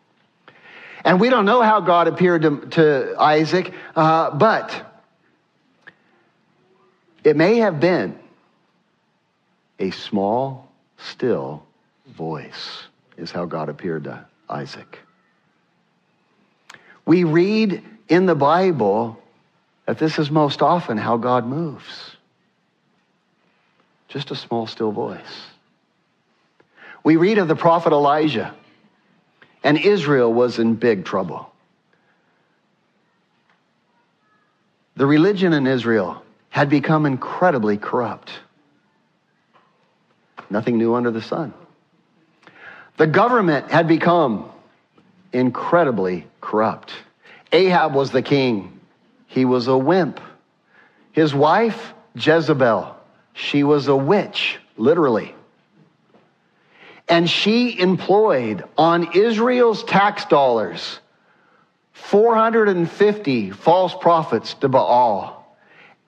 [1.04, 4.86] And we don't know how God appeared to, to Isaac, uh, but
[7.24, 8.20] it may have been
[9.80, 11.64] a small, still
[12.08, 12.84] voice,
[13.18, 15.00] is how God appeared to Isaac.
[17.06, 19.20] We read in the Bible
[19.86, 22.09] that this is most often how God moves.
[24.10, 25.46] Just a small, still voice.
[27.04, 28.54] We read of the prophet Elijah,
[29.64, 31.52] and Israel was in big trouble.
[34.96, 38.32] The religion in Israel had become incredibly corrupt.
[40.50, 41.54] Nothing new under the sun.
[42.98, 44.50] The government had become
[45.32, 46.92] incredibly corrupt.
[47.54, 48.80] Ahab was the king.
[49.28, 50.20] He was a wimp.
[51.12, 52.99] His wife, Jezebel,
[53.34, 55.34] she was a witch, literally.
[57.08, 61.00] And she employed on Israel's tax dollars
[61.94, 65.58] 450 false prophets to Baal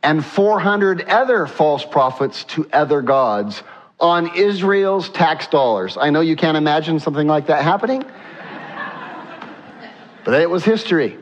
[0.03, 3.62] and 400 other false prophets to other gods,
[4.01, 5.95] on Israel's tax dollars.
[5.95, 8.03] I know you can't imagine something like that happening,
[10.25, 11.17] but it was history.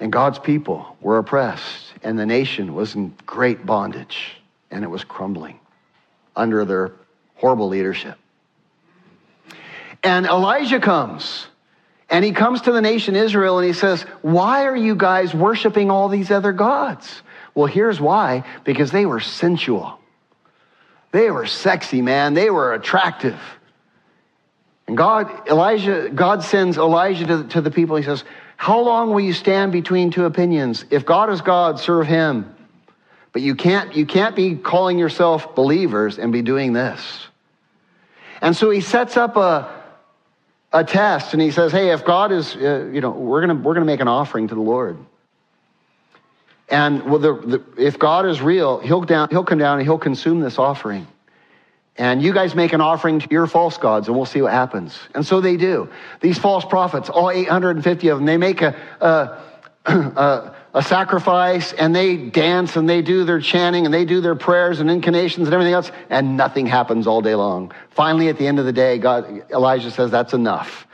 [0.00, 4.36] And God's people were oppressed, and the nation was in great bondage,
[4.70, 5.60] and it was crumbling
[6.36, 6.92] under their
[7.36, 8.18] horrible leadership.
[10.02, 11.46] And Elijah comes,
[12.10, 15.90] and he comes to the nation Israel, and he says, Why are you guys worshiping
[15.90, 17.22] all these other gods?
[17.54, 19.98] Well, here's why because they were sensual.
[21.12, 22.34] They were sexy, man.
[22.34, 23.38] They were attractive.
[24.86, 27.96] And God, Elijah, God sends Elijah to, to the people.
[27.96, 28.24] He says,
[28.56, 30.84] How long will you stand between two opinions?
[30.90, 32.54] If God is God, serve him.
[33.32, 37.26] But you can't, you can't be calling yourself believers and be doing this.
[38.40, 39.82] And so he sets up a,
[40.72, 43.74] a test and he says, Hey, if God is, uh, you know, we're going we're
[43.74, 44.98] to make an offering to the Lord.
[46.68, 49.98] And well, the, the, if God is real, he'll, down, he'll come down and he'll
[49.98, 51.06] consume this offering.
[51.96, 54.98] And you guys make an offering to your false gods, and we'll see what happens.
[55.14, 55.88] And so they do.
[56.20, 59.40] These false prophets, all 850 of them, they make a, a,
[59.86, 64.34] a, a sacrifice, and they dance, and they do their chanting, and they do their
[64.34, 67.72] prayers and incantations and everything else, and nothing happens all day long.
[67.90, 70.88] Finally, at the end of the day, God, Elijah says, That's enough.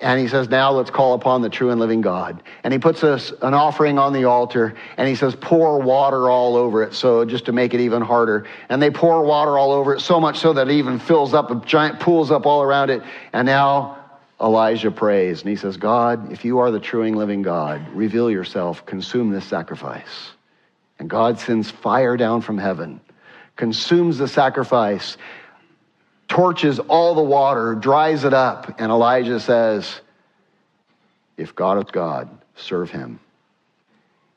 [0.00, 2.42] And he says, Now let's call upon the true and living God.
[2.64, 6.56] And he puts us an offering on the altar and he says, Pour water all
[6.56, 8.46] over it, so just to make it even harder.
[8.70, 11.50] And they pour water all over it, so much so that it even fills up,
[11.50, 13.02] a giant pools up all around it.
[13.32, 13.98] And now
[14.40, 18.30] Elijah prays and he says, God, if you are the true and living God, reveal
[18.30, 20.32] yourself, consume this sacrifice.
[20.98, 23.00] And God sends fire down from heaven,
[23.56, 25.18] consumes the sacrifice,
[26.30, 30.00] torches all the water, dries it up, and Elijah says,
[31.36, 33.18] If God is God, serve him.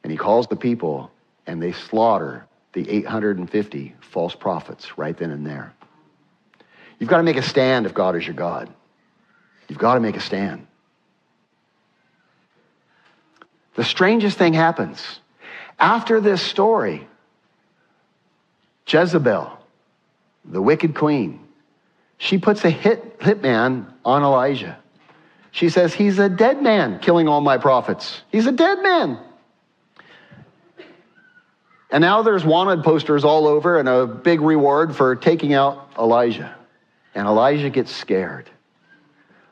[0.02, 1.12] And he calls the people,
[1.46, 5.74] and they slaughter the 850 false prophets right then and there.
[6.98, 8.74] You've got to make a stand if God is your God.
[9.70, 10.66] You've got to make a stand.
[13.76, 15.20] The strangest thing happens.
[15.78, 17.08] After this story,
[18.88, 19.60] Jezebel,
[20.46, 21.43] the wicked queen,
[22.24, 24.80] she puts a hit, hitman on Elijah.
[25.52, 28.22] She says, He's a dead man killing all my prophets.
[28.32, 29.20] He's a dead man.
[31.92, 36.56] And now there's wanted posters all over and a big reward for taking out Elijah.
[37.14, 38.50] And Elijah gets scared.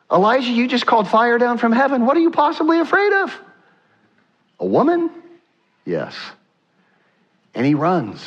[0.09, 2.05] Elijah, you just called fire down from heaven.
[2.05, 3.37] What are you possibly afraid of?
[4.61, 5.11] A woman?
[5.83, 6.15] Yes.
[7.53, 8.25] And he runs.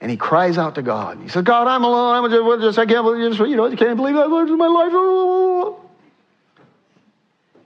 [0.00, 1.18] And he cries out to God.
[1.22, 2.32] He says, God, I'm alone.
[2.32, 5.82] I'm just, I can't believe, you know, I can't believe I've lived my life.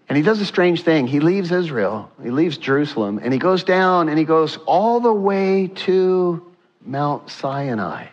[0.08, 1.06] And he does a strange thing.
[1.06, 5.12] He leaves Israel, he leaves Jerusalem, and he goes down and he goes all the
[5.12, 6.44] way to
[6.84, 8.06] Mount Sinai.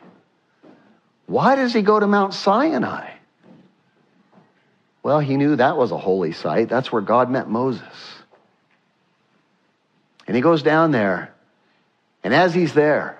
[1.25, 3.12] Why does he go to Mount Sinai?
[5.03, 6.69] Well, he knew that was a holy site.
[6.69, 7.82] That's where God met Moses.
[10.27, 11.34] And he goes down there,
[12.23, 13.16] and as he's there,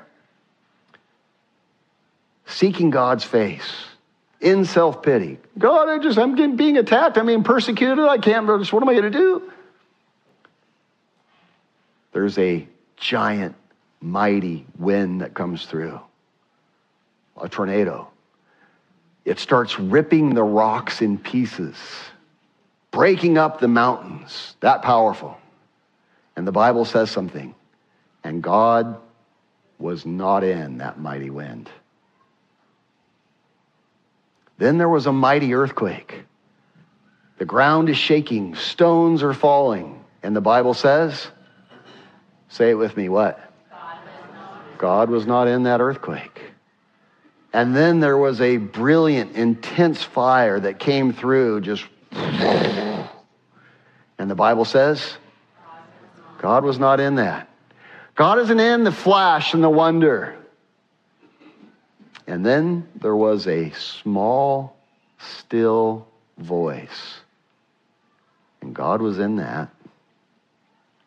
[2.48, 3.86] seeking God's face
[4.40, 5.38] in self pity.
[5.58, 7.18] God, I just, I'm getting, being attacked.
[7.18, 8.00] I'm being persecuted.
[8.00, 9.52] I can't, what am I going to do?
[12.14, 13.56] There's a giant,
[14.02, 16.00] mighty wind that comes through,
[17.40, 18.10] a tornado.
[19.26, 21.76] It starts ripping the rocks in pieces,
[22.92, 24.56] breaking up the mountains.
[24.62, 25.38] That powerful.
[26.36, 27.54] And the Bible says something.
[28.24, 28.98] And God
[29.80, 31.70] was not in that mighty wind.
[34.58, 36.24] Then there was a mighty earthquake.
[37.38, 40.04] The ground is shaking, stones are falling.
[40.24, 41.28] And the Bible says,
[42.50, 43.40] say it with me, what?
[44.78, 46.42] God was not in that earthquake.
[47.54, 51.86] And then there was a brilliant, intense fire that came through, just.
[52.12, 53.08] And
[54.18, 55.18] the Bible says,
[56.40, 57.50] God was not in that.
[58.16, 60.36] God isn't in the flash and the wonder.
[62.28, 64.76] And then there was a small,
[65.18, 66.06] still
[66.38, 67.20] voice.
[68.62, 69.70] And God was in that.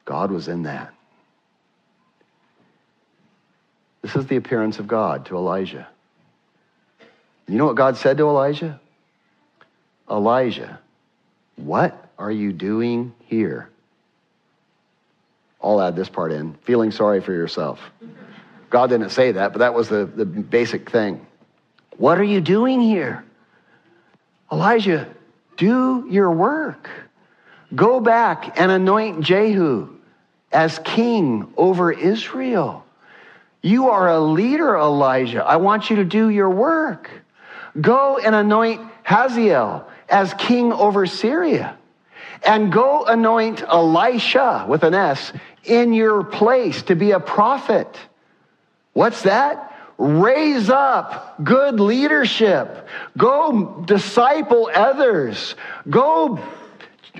[0.06, 0.94] God was in that.
[4.02, 5.86] This is the appearance of God to Elijah.
[7.46, 8.80] You know what God said to Elijah?
[10.10, 10.80] Elijah,
[11.56, 13.68] what are you doing here?
[15.62, 17.80] I'll add this part in feeling sorry for yourself.
[18.70, 21.26] God didn't say that, but that was the, the basic thing.
[21.96, 23.24] What are you doing here?
[24.50, 25.08] Elijah,
[25.56, 26.88] do your work.
[27.74, 29.88] Go back and anoint Jehu
[30.52, 32.84] as king over Israel.
[33.62, 35.44] You are a leader, Elijah.
[35.44, 37.10] I want you to do your work.
[37.80, 41.76] Go and anoint Hazael as king over Syria.
[42.44, 45.32] And go anoint Elisha with an S
[45.64, 47.98] in your place to be a prophet.
[48.92, 49.66] What's that?
[49.98, 52.88] Raise up good leadership.
[53.18, 55.54] Go disciple others.
[55.88, 56.40] Go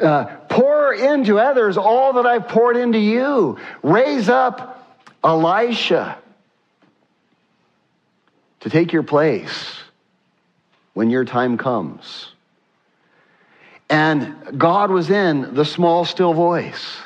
[0.03, 3.59] uh, pour into others all that I've poured into you.
[3.83, 6.19] Raise up Elisha
[8.61, 9.81] to take your place
[10.95, 12.33] when your time comes.
[13.89, 16.97] And God was in the small, still voice.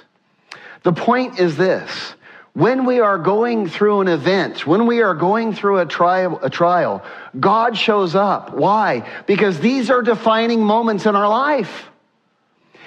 [0.82, 2.14] The point is this
[2.54, 6.48] when we are going through an event, when we are going through a trial, a
[6.48, 7.04] trial,
[7.38, 8.54] God shows up.
[8.54, 9.08] Why?
[9.26, 11.90] Because these are defining moments in our life.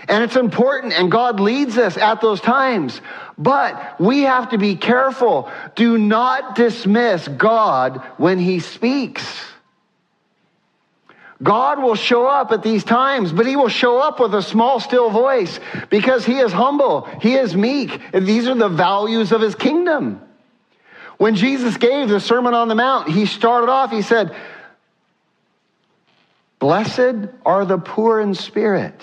[0.07, 3.01] And it's important, and God leads us at those times.
[3.37, 5.51] But we have to be careful.
[5.75, 9.25] Do not dismiss God when He speaks.
[11.41, 14.79] God will show up at these times, but he will show up with a small,
[14.79, 15.59] still voice
[15.89, 20.21] because he is humble, he is meek, and these are the values of his kingdom.
[21.17, 24.35] When Jesus gave the Sermon on the Mount, he started off, he said,
[26.59, 28.99] Blessed are the poor in spirit,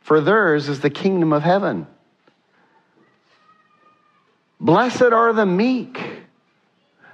[0.00, 1.86] for theirs is the kingdom of heaven.
[4.58, 6.17] Blessed are the meek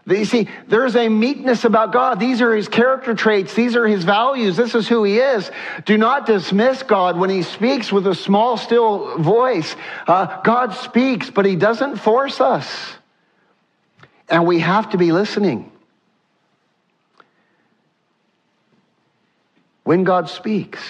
[0.06, 2.20] you see, there's a meekness about God.
[2.20, 3.54] These are his character traits.
[3.54, 4.56] These are his values.
[4.56, 5.50] This is who he is.
[5.86, 9.74] Do not dismiss God when he speaks with a small, still voice.
[10.06, 12.94] Uh, God speaks, but he doesn't force us.
[14.28, 15.72] And we have to be listening.
[19.84, 20.82] When God speaks,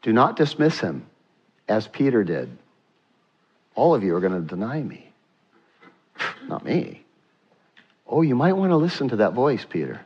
[0.00, 1.04] do not dismiss him
[1.68, 2.56] as Peter did.
[3.74, 5.06] All of you are going to deny me.
[6.48, 7.01] Not me.
[8.12, 10.02] Oh, you might want to listen to that voice, Peter.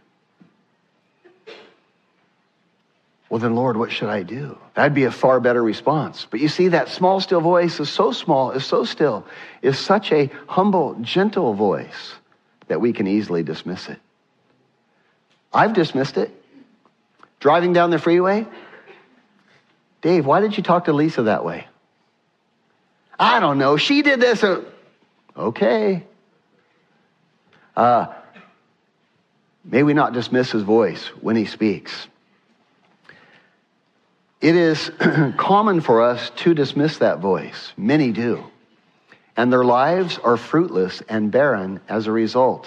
[3.28, 4.56] Well, then, Lord, what should I do?
[4.74, 6.24] That'd be a far better response.
[6.30, 9.26] But you see, that small, still voice is so small, is so still,
[9.60, 12.14] is such a humble, gentle voice
[12.68, 13.98] that we can easily dismiss it.
[15.52, 16.30] I've dismissed it.
[17.40, 18.46] Driving down the freeway,
[20.00, 21.66] Dave, why did you talk to Lisa that way?
[23.18, 23.76] I don't know.
[23.76, 24.44] She did this.
[24.44, 24.62] Uh,
[25.36, 26.04] okay.
[27.76, 28.06] Uh,
[29.64, 32.08] may we not dismiss his voice when he speaks.
[34.40, 34.90] It is
[35.36, 37.72] common for us to dismiss that voice.
[37.76, 38.44] Many do.
[39.36, 42.66] And their lives are fruitless and barren as a result.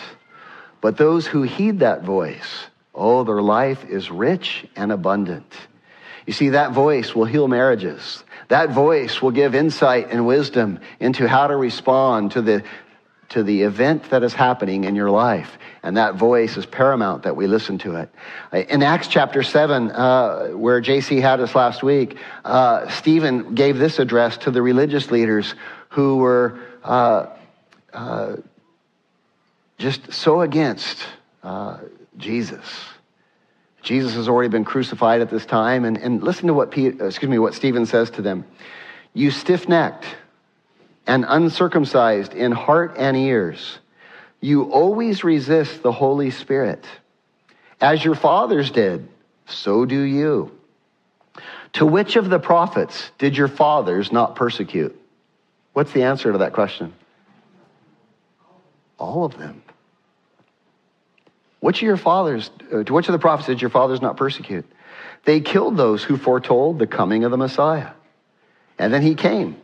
[0.81, 5.51] But those who heed that voice, oh, their life is rich and abundant.
[6.25, 8.23] You see, that voice will heal marriages.
[8.49, 12.63] That voice will give insight and wisdom into how to respond to the
[13.29, 15.57] to the event that is happening in your life.
[15.83, 18.69] And that voice is paramount that we listen to it.
[18.69, 23.99] In Acts chapter 7, uh, where JC had us last week, uh, Stephen gave this
[23.99, 25.55] address to the religious leaders
[25.89, 27.27] who were uh,
[27.93, 28.35] uh
[29.77, 30.97] just so against
[31.41, 31.77] uh,
[32.17, 32.65] Jesus.
[33.81, 35.85] Jesus has already been crucified at this time.
[35.85, 38.45] And, and listen to what, excuse me, what Stephen says to them.
[39.13, 40.05] You stiff necked
[41.09, 43.79] and uncircumcised in heart and ears,
[44.41, 46.85] you always resist the Holy Spirit.
[47.81, 49.09] As your fathers did,
[49.47, 50.55] so do you.
[51.73, 54.95] To which of the prophets did your fathers not persecute?
[55.73, 56.93] What's the answer to that question?
[58.99, 59.63] All of them.
[61.59, 64.65] Which of your fathers, uh, to which of the prophets did your fathers not persecute?
[65.25, 67.93] They killed those who foretold the coming of the Messiah.
[68.77, 69.59] And then he came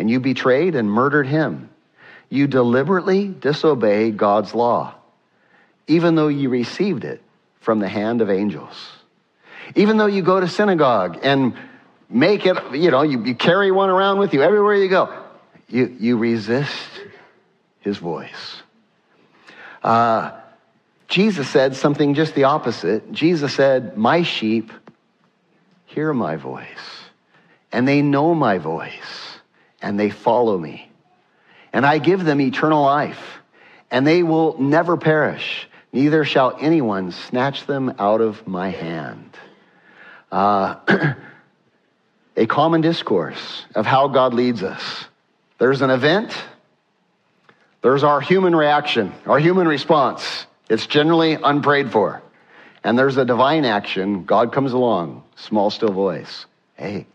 [0.00, 1.68] and you betrayed and murdered him.
[2.30, 4.94] You deliberately disobeyed God's law,
[5.86, 7.22] even though you received it
[7.60, 8.74] from the hand of angels.
[9.74, 11.54] Even though you go to synagogue and
[12.08, 15.14] make it, you know, you, you carry one around with you everywhere you go,
[15.68, 16.88] you, you resist
[17.80, 18.62] his voice.
[19.82, 20.32] Uh,
[21.08, 23.12] Jesus said something just the opposite.
[23.12, 24.72] Jesus said, My sheep
[25.84, 26.66] hear my voice,
[27.70, 29.29] and they know my voice
[29.82, 30.90] and they follow me.
[31.72, 33.38] And I give them eternal life,
[33.90, 39.36] and they will never perish, neither shall anyone snatch them out of my hand.
[40.32, 40.76] Uh,
[42.36, 45.04] a common discourse of how God leads us.
[45.58, 46.34] There's an event,
[47.82, 50.46] there's our human reaction, our human response.
[50.68, 52.22] It's generally unprayed for.
[52.84, 54.24] And there's a divine action.
[54.24, 56.46] God comes along, small, still voice.
[56.74, 57.06] Hey,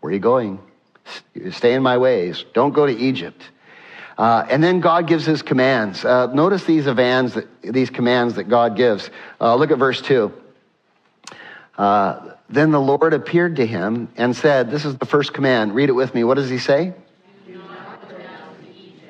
[0.00, 0.60] where are you going?
[1.50, 2.44] Stay in my ways.
[2.54, 3.42] Don't go to Egypt.
[4.16, 6.04] Uh, and then God gives his commands.
[6.04, 6.86] Uh, notice these,
[7.62, 9.10] these commands that God gives.
[9.40, 10.32] Uh, look at verse 2.
[11.76, 15.74] Uh, then the Lord appeared to him and said, This is the first command.
[15.74, 16.24] Read it with me.
[16.24, 16.94] What does he say?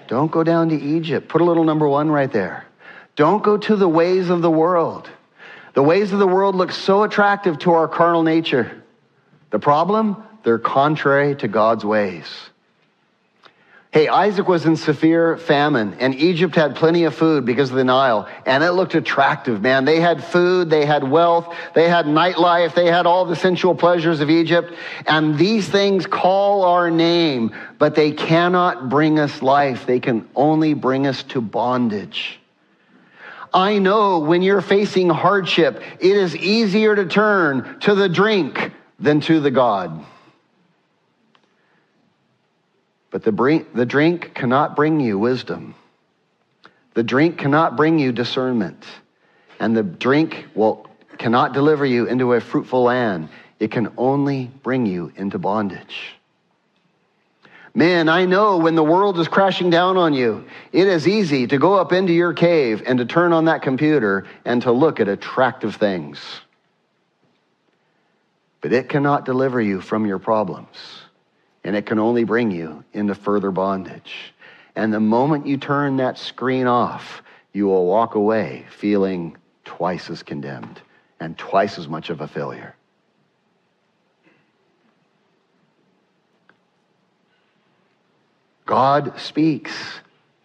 [0.09, 1.29] Don't go down to Egypt.
[1.29, 2.67] Put a little number one right there.
[3.17, 5.09] Don't go to the ways of the world.
[5.75, 8.83] The ways of the world look so attractive to our carnal nature.
[9.51, 10.23] The problem?
[10.43, 12.27] They're contrary to God's ways.
[13.91, 17.85] Hey, Isaac was in severe famine, and Egypt had plenty of food because of the
[17.85, 19.87] Nile, and it looked attractive, man.
[19.87, 24.21] They had food, they had wealth, they had nightlife, they had all the sensual pleasures
[24.21, 24.75] of Egypt,
[25.07, 29.87] and these things call our name, but they cannot bring us life.
[29.87, 32.39] They can only bring us to bondage.
[33.55, 38.71] I know when you're facing hardship, it is easier to turn to the drink
[39.01, 40.05] than to the God.
[43.11, 45.75] But the, bring, the drink cannot bring you wisdom.
[46.95, 48.85] The drink cannot bring you discernment.
[49.61, 50.87] And the drink will,
[51.17, 53.29] cannot deliver you into a fruitful land.
[53.59, 56.15] It can only bring you into bondage.
[57.75, 61.59] Man, I know when the world is crashing down on you, it is easy to
[61.59, 65.09] go up into your cave and to turn on that computer and to look at
[65.09, 66.19] attractive things.
[68.61, 70.77] But it cannot deliver you from your problems
[71.69, 74.33] and it can only bring you into further bondage.
[74.75, 80.23] And the moment you turn that screen off, you will walk away feeling twice as
[80.23, 80.81] condemned
[81.21, 82.75] and twice as much of a failure.
[88.65, 89.75] God speaks.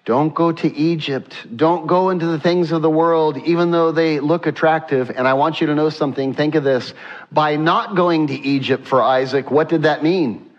[0.03, 1.37] Don't go to Egypt.
[1.55, 5.09] Don't go into the things of the world, even though they look attractive.
[5.09, 6.33] And I want you to know something.
[6.33, 6.93] Think of this.
[7.31, 10.49] By not going to Egypt for Isaac, what did that mean?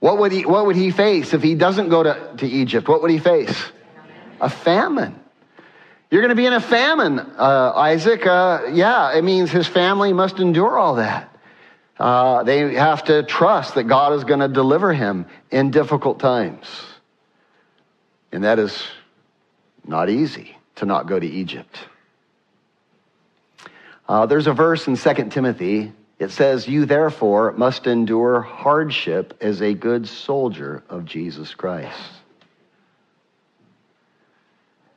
[0.00, 2.88] What would he, what would he face if he doesn't go to, to Egypt?
[2.88, 3.56] What would he face?
[4.40, 5.18] A famine.
[6.10, 8.26] You're going to be in a famine, uh, Isaac.
[8.26, 11.34] Uh, yeah, it means his family must endure all that.
[11.98, 16.66] Uh, they have to trust that God is going to deliver him in difficult times.
[18.30, 18.80] And that is
[19.84, 21.76] not easy to not go to Egypt.
[24.08, 29.60] Uh, there's a verse in 2 Timothy it says, You therefore must endure hardship as
[29.60, 31.98] a good soldier of Jesus Christ.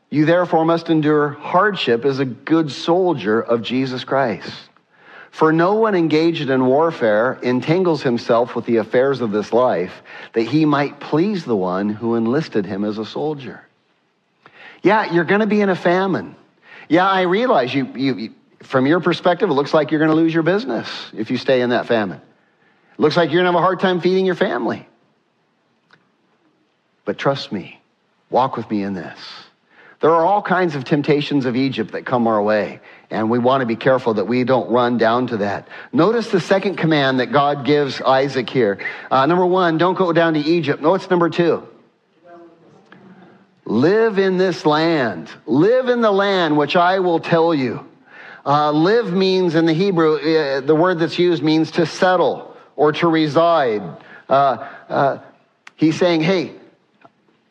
[0.10, 4.54] You therefore must endure hardship as a good soldier of Jesus Christ.
[5.32, 10.04] For no one engaged in warfare entangles himself with the affairs of this life,
[10.34, 13.66] that he might please the one who enlisted him as a soldier.
[14.84, 16.36] Yeah, you're going to be in a famine.
[16.90, 20.34] Yeah, I realize you, you, from your perspective, it looks like you're going to lose
[20.34, 22.22] your business if you stay in that famine.
[22.94, 24.88] It looks like you're going to have a hard time feeding your family.
[27.06, 27.82] But trust me,
[28.30, 29.20] walk with me in this.
[30.02, 32.80] There are all kinds of temptations of Egypt that come our way,
[33.12, 35.68] and we want to be careful that we don't run down to that.
[35.94, 38.80] Notice the second command that God gives Isaac here.
[39.12, 40.82] Uh, number one, don't go down to Egypt.
[40.82, 41.68] No, it's number two.
[43.66, 45.30] Live in this land.
[45.46, 47.86] Live in the land which I will tell you.
[48.46, 52.92] Uh, live means in the Hebrew, uh, the word that's used means to settle or
[52.94, 53.84] to reside.
[54.28, 55.20] Uh, uh,
[55.76, 56.54] he's saying, hey,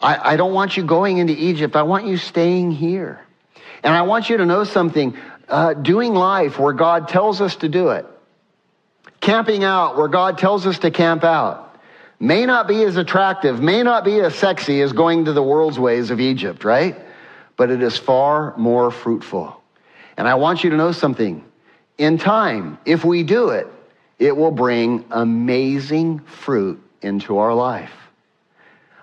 [0.01, 1.77] I, I don't want you going into Egypt.
[1.77, 3.21] I want you staying here.
[3.83, 5.17] And I want you to know something.
[5.49, 8.07] Uh, doing life where God tells us to do it,
[9.21, 11.77] camping out where God tells us to camp out,
[12.21, 15.79] may not be as attractive, may not be as sexy as going to the world's
[15.79, 16.97] ways of Egypt, right?
[17.57, 19.60] But it is far more fruitful.
[20.17, 21.45] And I want you to know something.
[21.99, 23.67] In time, if we do it,
[24.19, 27.93] it will bring amazing fruit into our life.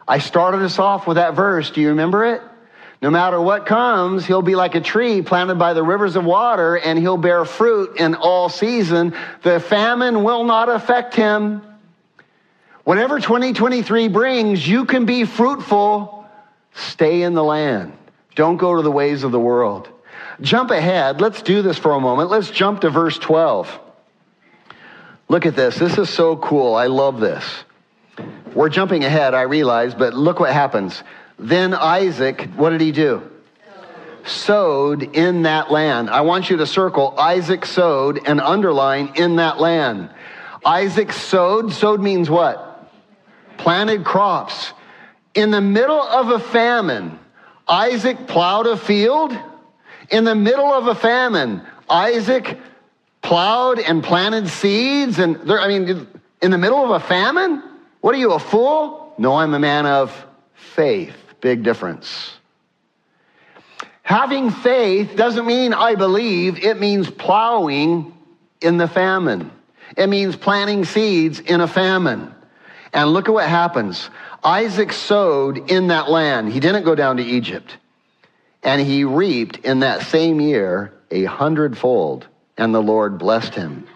[0.08, 1.72] I started us off with that verse.
[1.72, 2.42] Do you remember it?
[3.02, 6.78] No matter what comes, he'll be like a tree planted by the rivers of water
[6.78, 9.14] and he'll bear fruit in all season.
[9.44, 11.62] The famine will not affect him.
[12.84, 16.26] Whatever 2023 brings, you can be fruitful.
[16.74, 17.94] Stay in the land.
[18.34, 19.90] Don't go to the ways of the world.
[20.42, 21.20] Jump ahead.
[21.20, 22.30] Let's do this for a moment.
[22.30, 23.80] Let's jump to verse 12.
[25.30, 25.78] Look at this.
[25.78, 26.76] This is so cool.
[26.76, 27.44] I love this.
[28.54, 31.04] We're jumping ahead, I realize, but look what happens.
[31.38, 33.30] Then Isaac, what did he do?
[34.26, 36.10] Sowed in that land.
[36.10, 40.10] I want you to circle Isaac sowed and underline in that land.
[40.66, 41.72] Isaac sowed.
[41.72, 42.92] Sowed means what?
[43.58, 44.74] Planted crops.
[45.34, 47.20] In the middle of a famine,
[47.68, 49.38] Isaac plowed a field
[50.10, 52.58] in the middle of a famine, Isaac
[53.22, 55.20] plowed and planted seeds.
[55.20, 56.08] And there, I mean,
[56.42, 57.64] in the middle of a famine?
[58.02, 59.14] What are you, a fool?
[59.18, 61.16] No, I'm a man of faith.
[61.42, 62.34] Big difference.
[64.04, 68.14] Having faith doesn't mean I believe, it means plowing
[68.62, 69.52] in the famine.
[69.98, 72.34] It means planting seeds in a famine.
[72.94, 74.10] And look at what happens.
[74.44, 76.52] Isaac sowed in that land.
[76.52, 77.78] He didn't go down to Egypt.
[78.64, 82.28] And he reaped in that same year a hundredfold,
[82.58, 83.88] and the Lord blessed him.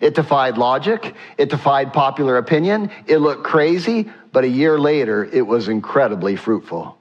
[0.00, 1.14] It defied logic.
[1.38, 2.90] It defied popular opinion.
[3.06, 6.96] It looked crazy, but a year later, it was incredibly fruitful.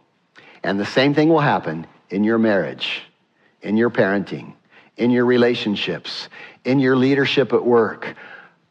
[0.64, 3.04] And the same thing will happen in your marriage,
[3.62, 4.54] in your parenting,
[4.98, 6.30] in your relationships,
[6.64, 8.16] in your leadership at work.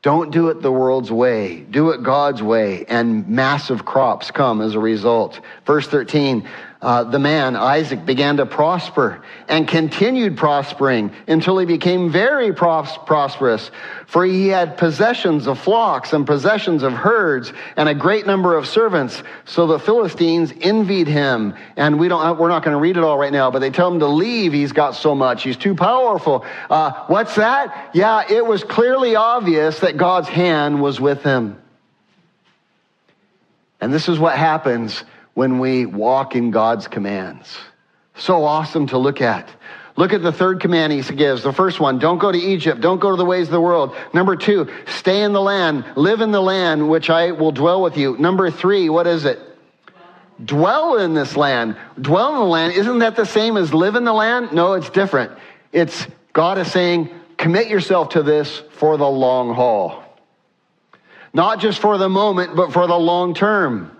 [0.03, 1.61] Don't do it the world's way.
[1.61, 5.41] Do it God's way, and massive crops come as a result.
[5.64, 6.47] Verse 13
[6.85, 12.99] uh, the man, Isaac, began to prosper and continued prospering until he became very pros-
[13.07, 13.70] prosperous.
[14.07, 18.68] For he had possessions of flocks and possessions of herds and a great number of
[18.68, 19.22] servants.
[19.47, 21.55] So the Philistines envied him.
[21.78, 23.91] And we don't, we're not going to read it all right now, but they tell
[23.91, 24.53] him to leave.
[24.53, 25.43] He's got so much.
[25.43, 26.45] He's too powerful.
[26.68, 27.93] Uh, what's that?
[27.95, 31.59] Yeah, it was clearly obvious that God's hand was with him.
[33.80, 35.03] And this is what happens
[35.35, 37.57] when we walk in God's commands.
[38.16, 39.49] So awesome to look at.
[39.97, 41.43] Look at the third command he gives.
[41.43, 42.80] The first one, don't go to Egypt.
[42.80, 43.95] Don't go to the ways of the world.
[44.12, 45.85] Number two, stay in the land.
[45.97, 48.16] Live in the land which I will dwell with you.
[48.18, 49.39] Number three, what is it?
[50.45, 51.76] Dwell in this land.
[52.01, 52.72] Dwell in the land.
[52.72, 54.53] Isn't that the same as live in the land?
[54.53, 55.30] No, it's different.
[55.72, 60.03] It's God is saying, commit yourself to this for the long haul.
[61.32, 63.97] Not just for the moment, but for the long term.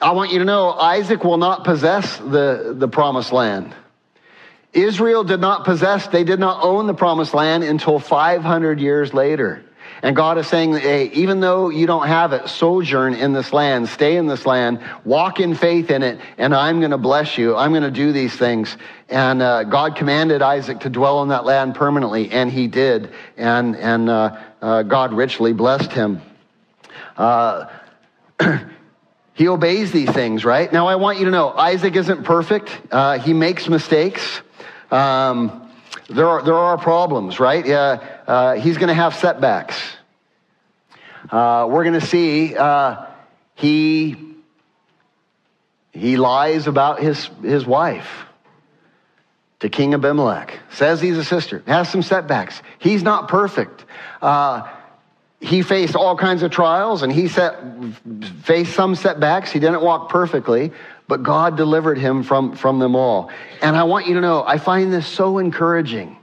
[0.00, 3.74] I want you to know Isaac will not possess the, the promised land.
[4.72, 9.64] Israel did not possess, they did not own the promised land until 500 years later.
[10.02, 13.88] And God is saying, hey, even though you don't have it, sojourn in this land,
[13.88, 17.56] stay in this land, walk in faith in it, and I'm going to bless you.
[17.56, 18.76] I'm going to do these things.
[19.08, 23.14] And uh, God commanded Isaac to dwell in that land permanently, and he did.
[23.36, 26.20] And, and uh, uh, God richly blessed him.
[29.34, 30.72] He obeys these things, right?
[30.72, 32.70] Now, I want you to know Isaac isn't perfect.
[32.90, 34.40] Uh, he makes mistakes.
[34.92, 35.68] Um,
[36.08, 37.68] there, are, there are problems, right?
[37.68, 39.76] Uh, uh, he's going to have setbacks.
[41.30, 43.06] Uh, we're going to see uh,
[43.56, 44.14] he,
[45.92, 48.26] he lies about his, his wife
[49.58, 50.60] to King Abimelech.
[50.70, 51.64] Says he's a sister.
[51.66, 52.62] Has some setbacks.
[52.78, 53.84] He's not perfect.
[54.22, 54.68] Uh,
[55.44, 57.58] he faced all kinds of trials and he set,
[58.42, 59.52] faced some setbacks.
[59.52, 60.72] He didn't walk perfectly,
[61.06, 63.30] but God delivered him from, from them all.
[63.60, 66.16] And I want you to know, I find this so encouraging.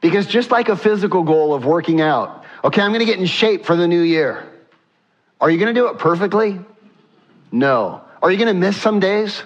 [0.00, 3.26] Because just like a physical goal of working out, okay, I'm going to get in
[3.26, 4.44] shape for the new year.
[5.40, 6.58] Are you going to do it perfectly?
[7.52, 8.02] No.
[8.22, 9.42] Are you going to miss some days?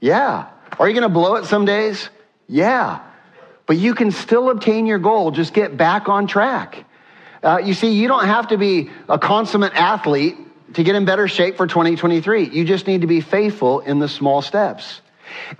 [0.00, 0.48] Yeah.
[0.78, 2.08] Are you going to blow it some days?
[2.48, 3.00] Yeah.
[3.66, 5.30] But you can still obtain your goal.
[5.30, 6.85] Just get back on track.
[7.46, 10.36] Uh, you see, you don't have to be a consummate athlete
[10.74, 12.50] to get in better shape for 2023.
[12.50, 15.00] You just need to be faithful in the small steps.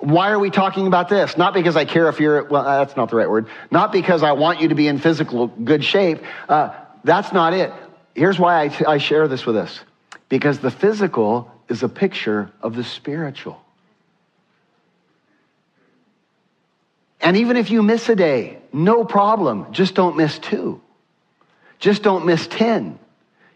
[0.01, 1.37] Why are we talking about this?
[1.37, 3.47] Not because I care if you're, well, that's not the right word.
[3.71, 6.25] Not because I want you to be in physical good shape.
[6.49, 6.75] Uh,
[7.05, 7.73] that's not it.
[8.17, 9.79] Here's why I, t- I share this with us
[10.29, 13.63] because the physical is a picture of the spiritual.
[17.21, 19.73] And even if you miss a day, no problem.
[19.73, 20.81] Just don't miss two.
[21.79, 22.99] Just don't miss 10.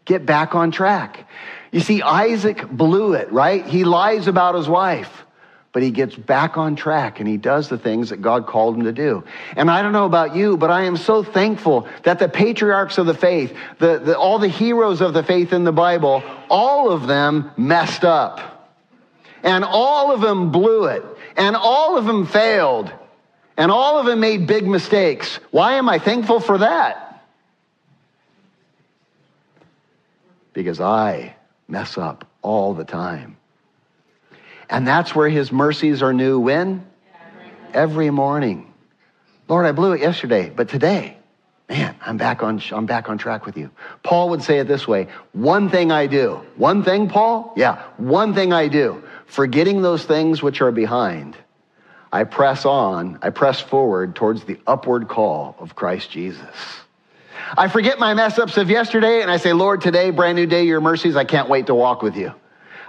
[0.05, 1.27] Get back on track.
[1.71, 3.65] You see, Isaac blew it, right?
[3.65, 5.25] He lies about his wife,
[5.73, 8.85] but he gets back on track and he does the things that God called him
[8.85, 9.23] to do.
[9.57, 13.07] And I don't know about you, but I am so thankful that the patriarchs of
[13.07, 17.07] the faith, the, the, all the heroes of the faith in the Bible, all of
[17.07, 18.51] them messed up.
[19.43, 21.05] And all of them blew it.
[21.37, 22.93] And all of them failed.
[23.57, 25.39] And all of them made big mistakes.
[25.51, 27.10] Why am I thankful for that?
[30.63, 31.35] Because I
[31.69, 33.39] mess up all the time.
[34.69, 36.87] And that's where his mercies are new when?
[37.73, 38.73] Every morning.
[39.49, 41.17] Lord, I blew it yesterday, but today,
[41.69, 43.71] man, I'm back on I'm back on track with you.
[44.03, 46.43] Paul would say it this way, one thing I do.
[46.57, 47.55] One thing, Paul?
[47.57, 49.03] Yeah, one thing I do.
[49.27, 51.37] Forgetting those things which are behind,
[52.13, 56.57] I press on, I press forward towards the upward call of Christ Jesus.
[57.57, 60.65] I forget my mess ups of yesterday and I say, Lord, today, brand new day,
[60.65, 62.33] your mercies, I can't wait to walk with you.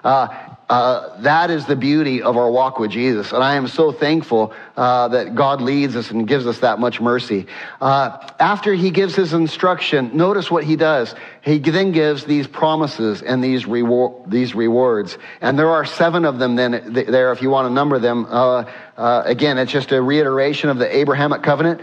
[0.04, 0.28] Uh,
[0.72, 3.34] uh, that is the beauty of our walk with Jesus.
[3.34, 7.02] And I am so thankful uh, that God leads us and gives us that much
[7.02, 7.46] mercy.
[7.82, 11.14] Uh, after he gives his instruction, notice what he does.
[11.42, 15.18] He then gives these promises and these, reward, these rewards.
[15.42, 18.26] And there are seven of them then there if you want to number them.
[18.30, 18.64] Uh,
[18.96, 21.82] uh, again, it's just a reiteration of the Abrahamic covenant.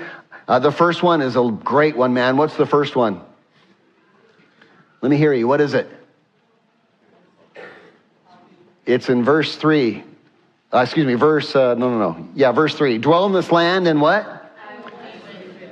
[0.49, 2.39] The first one is a great one, man.
[2.39, 3.21] What's the first one?
[5.03, 5.47] Let me hear you.
[5.47, 5.89] What is it?
[8.87, 10.03] It's in verse 3.
[10.73, 12.29] Uh, excuse me, verse, uh, no, no, no.
[12.35, 12.97] Yeah, verse 3.
[12.99, 14.27] Dwell in this land and what?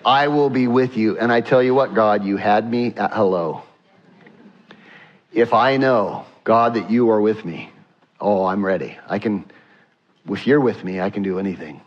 [0.05, 1.19] I will be with you.
[1.19, 3.63] And I tell you what, God, you had me at hello.
[5.33, 7.71] If I know, God, that you are with me,
[8.21, 8.99] oh, I'm ready.
[9.09, 9.45] I can,
[10.29, 11.81] if you're with me, I can do anything.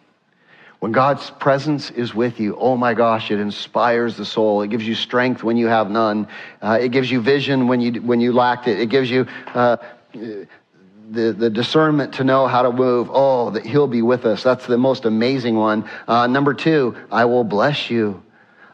[0.80, 4.62] When God's presence is with you, oh my gosh, it inspires the soul.
[4.62, 6.28] It gives you strength when you have none.
[6.62, 8.80] Uh, it gives you vision when you, when you lacked it.
[8.80, 9.76] It gives you uh,
[10.14, 13.10] the, the discernment to know how to move.
[13.12, 14.42] Oh, that he'll be with us.
[14.42, 15.90] That's the most amazing one.
[16.08, 18.24] Uh, number two, I will bless you.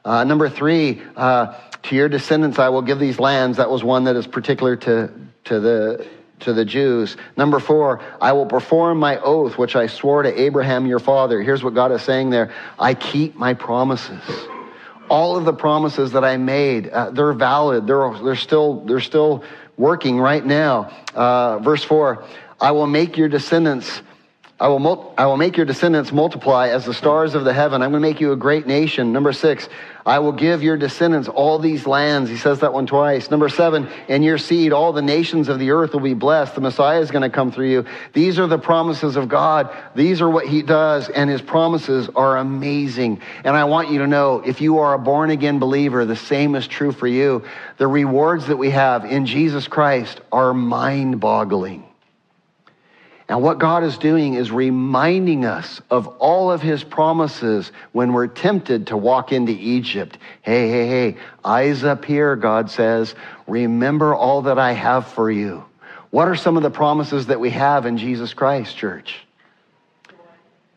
[0.03, 3.57] Uh, number three, uh, to your descendants I will give these lands.
[3.57, 5.11] That was one that is particular to,
[5.45, 6.07] to the,
[6.41, 7.17] to the Jews.
[7.37, 11.41] Number four, I will perform my oath, which I swore to Abraham your father.
[11.41, 12.53] Here's what God is saying there.
[12.77, 14.21] I keep my promises.
[15.09, 17.87] All of the promises that I made, uh, they're valid.
[17.87, 19.43] They're, they're still, they're still
[19.77, 20.91] working right now.
[21.13, 22.25] Uh, verse 4
[22.59, 24.01] I will make your descendants.
[24.59, 27.81] I will, mul- I will make your descendants multiply as the stars of the heaven.
[27.81, 29.11] I'm going to make you a great nation.
[29.11, 29.67] Number six,
[30.05, 32.29] I will give your descendants all these lands.
[32.29, 33.31] He says that one twice.
[33.31, 36.53] Number seven, in your seed, all the nations of the earth will be blessed.
[36.53, 37.85] The Messiah is going to come through you.
[38.13, 39.75] These are the promises of God.
[39.95, 43.21] These are what he does, and his promises are amazing.
[43.43, 46.53] And I want you to know, if you are a born again believer, the same
[46.53, 47.43] is true for you.
[47.77, 51.84] The rewards that we have in Jesus Christ are mind boggling.
[53.27, 58.27] And what God is doing is reminding us of all of his promises when we're
[58.27, 60.19] tempted to walk into Egypt.
[60.43, 63.15] Hey, hey, hey, eyes up here, God says.
[63.47, 65.65] Remember all that I have for you.
[66.11, 69.19] What are some of the promises that we have in Jesus Christ, church?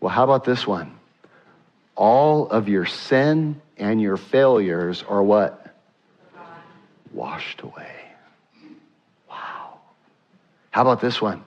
[0.00, 0.96] Well, how about this one?
[1.96, 5.66] All of your sin and your failures are what?
[7.12, 7.94] Washed away.
[9.28, 9.80] Wow.
[10.70, 11.44] How about this one?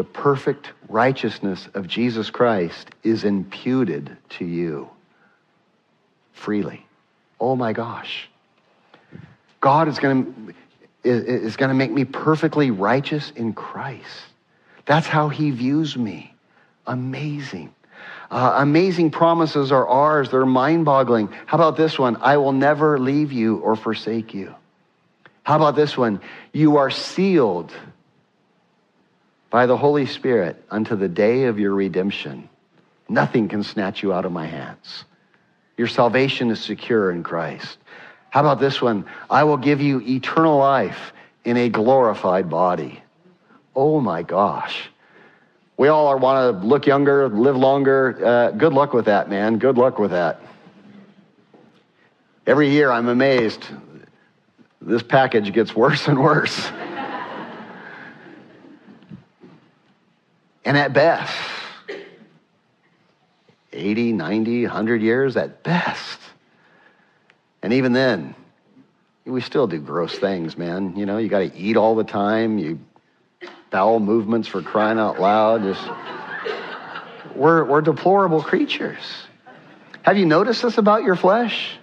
[0.00, 4.88] The perfect righteousness of Jesus Christ is imputed to you
[6.32, 6.86] freely.
[7.38, 8.26] Oh my gosh.
[9.60, 10.54] God is going
[11.04, 14.22] to, is going to make me perfectly righteous in Christ.
[14.86, 16.32] That's how he views me.
[16.86, 17.74] Amazing.
[18.30, 20.30] Uh, amazing promises are ours.
[20.30, 21.28] They're mind boggling.
[21.44, 22.16] How about this one?
[22.22, 24.54] I will never leave you or forsake you.
[25.42, 26.22] How about this one?
[26.54, 27.70] You are sealed
[29.50, 32.48] by the Holy Spirit unto the day of your redemption.
[33.08, 35.04] Nothing can snatch you out of my hands.
[35.76, 37.78] Your salvation is secure in Christ.
[38.30, 39.04] How about this one?
[39.28, 41.12] I will give you eternal life
[41.44, 43.02] in a glorified body.
[43.74, 44.88] Oh my gosh.
[45.76, 48.24] We all want to look younger, live longer.
[48.24, 49.58] Uh, good luck with that, man.
[49.58, 50.40] Good luck with that.
[52.46, 53.64] Every year I'm amazed.
[54.80, 56.70] This package gets worse and worse.
[60.64, 61.34] And at best,
[63.72, 66.18] 80, 90, 100 years at best.
[67.62, 68.34] And even then,
[69.24, 70.96] we still do gross things, man.
[70.96, 72.58] You know, you got to eat all the time.
[72.58, 72.78] You
[73.70, 75.62] bowel movements for crying out loud.
[75.62, 75.88] Just
[77.36, 79.02] we're we're deplorable creatures.
[80.02, 81.76] Have you noticed this about your flesh?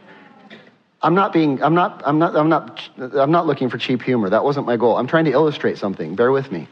[1.02, 4.30] I'm not being I'm not I'm not I'm not I'm not looking for cheap humor.
[4.30, 4.98] That wasn't my goal.
[4.98, 6.16] I'm trying to illustrate something.
[6.16, 6.68] Bear with me.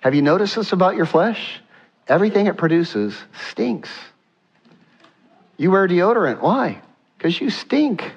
[0.00, 1.60] Have you noticed this about your flesh?
[2.08, 3.16] Everything it produces
[3.50, 3.90] stinks.
[5.56, 6.40] You wear deodorant.
[6.40, 6.80] Why?
[7.16, 8.12] Because you stink.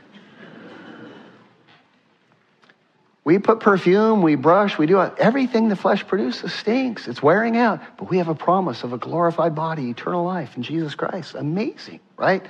[3.24, 7.08] We put perfume, we brush, we do everything the flesh produces stinks.
[7.08, 7.80] It's wearing out.
[7.98, 11.36] But we have a promise of a glorified body, eternal life in Jesus Christ.
[11.36, 12.44] Amazing, right?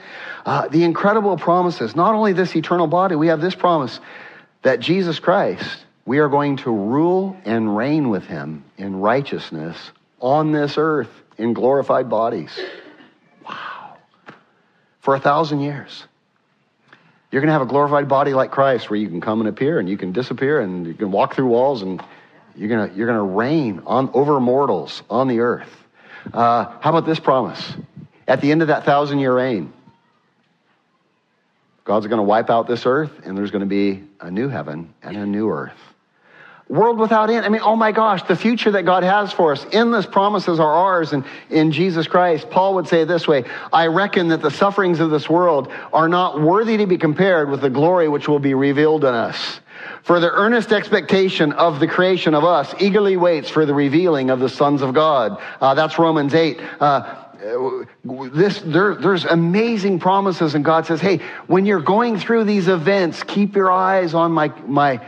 [0.46, 1.98] Uh, the incredible promises.
[1.98, 4.00] Not only this eternal body, we have this promise
[4.62, 9.78] that Jesus Christ we are going to rule and reign with him in righteousness
[10.20, 12.50] on this earth in glorified bodies.
[13.48, 13.96] Wow.
[15.02, 16.04] For a thousand years.
[17.30, 19.78] You're going to have a glorified body like Christ where you can come and appear
[19.78, 22.04] and you can disappear and you can walk through walls and
[22.56, 25.70] you're going to, you're going to reign on, over mortals on the earth.
[26.34, 27.64] Uh, how about this promise?
[28.28, 29.72] At the end of that thousand year reign,
[31.84, 34.92] God's going to wipe out this earth and there's going to be a new heaven
[35.04, 35.78] and a new earth.
[36.70, 37.46] World without end.
[37.46, 40.72] I mean, oh my gosh, the future that God has for us, endless promises are
[40.72, 42.50] ours and in Jesus Christ.
[42.52, 43.44] Paul would say this way
[43.74, 47.62] I reckon that the sufferings of this world are not worthy to be compared with
[47.62, 49.60] the glory which will be revealed in us.
[50.04, 54.40] For the earnest expectation of the creation of us eagerly waits for the revealing of
[54.40, 55.42] the sons of God.
[55.60, 56.62] Uh, that's Romans 8.
[56.80, 57.26] Uh,
[58.04, 63.24] this there, there's amazing promises and god says hey when you're going through these events
[63.24, 65.00] keep your eyes on my my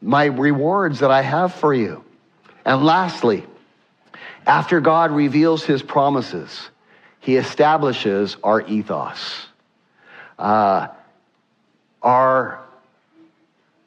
[0.00, 2.04] my rewards that I have for you.
[2.64, 3.44] And lastly,
[4.46, 6.70] after God reveals his promises,
[7.20, 9.46] he establishes our ethos.
[10.38, 10.88] Uh,
[12.02, 12.60] our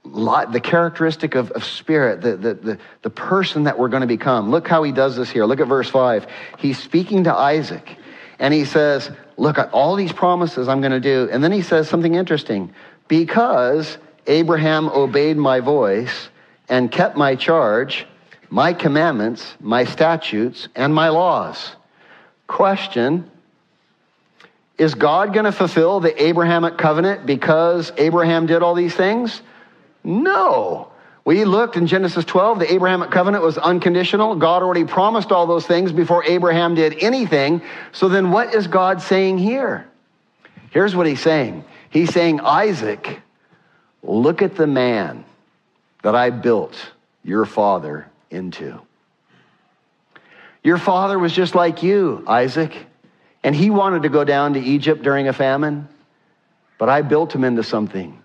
[0.04, 4.50] the characteristic of, of spirit, the, the, the, the person that we're going to become.
[4.50, 5.46] Look how he does this here.
[5.46, 6.28] Look at verse 5.
[6.58, 7.98] He's speaking to Isaac,
[8.40, 11.30] and he says, Look at all these promises I'm going to do.
[11.32, 12.74] And then he says something interesting
[13.08, 13.98] because
[14.28, 16.30] Abraham obeyed my voice
[16.70, 18.06] and kept my charge,
[18.50, 21.76] my commandments, my statutes, and my laws.
[22.48, 23.30] Question
[24.78, 29.42] Is God going to fulfill the Abrahamic covenant because Abraham did all these things?
[30.04, 30.92] No.
[31.24, 34.36] We looked in Genesis 12, the Abrahamic covenant was unconditional.
[34.36, 37.62] God already promised all those things before Abraham did anything.
[37.92, 39.88] So then what is God saying here?
[40.72, 43.22] Here's what he's saying He's saying, Isaac,
[44.04, 45.26] Look at the man
[46.04, 46.76] that I built
[47.24, 48.82] your father into.
[50.64, 52.76] Your father was just like you, Isaac,
[53.44, 55.88] and he wanted to go down to Egypt during a famine,
[56.78, 58.22] but I built him into something.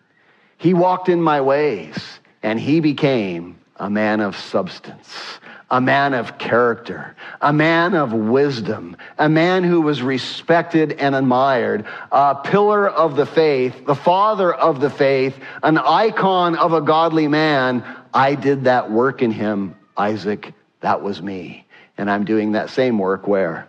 [0.58, 1.96] He walked in my ways,
[2.42, 5.38] and he became a man of substance
[5.70, 11.84] a man of character, a man of wisdom, a man who was respected and admired,
[12.12, 17.26] a pillar of the faith, the father of the faith, an icon of a godly
[17.26, 17.84] man.
[18.14, 20.54] I did that work in him, Isaac.
[20.80, 21.66] That was me.
[21.98, 23.68] And I'm doing that same work where?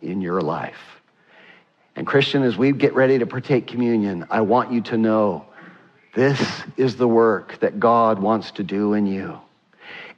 [0.00, 0.78] In your life.
[1.96, 5.46] And Christian, as we get ready to partake communion, I want you to know
[6.14, 6.40] this
[6.76, 9.40] is the work that God wants to do in you.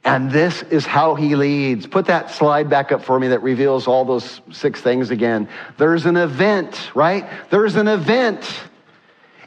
[0.03, 1.85] And this is how he leads.
[1.85, 5.47] Put that slide back up for me that reveals all those six things again.
[5.77, 7.29] There's an event, right?
[7.51, 8.43] There's an event.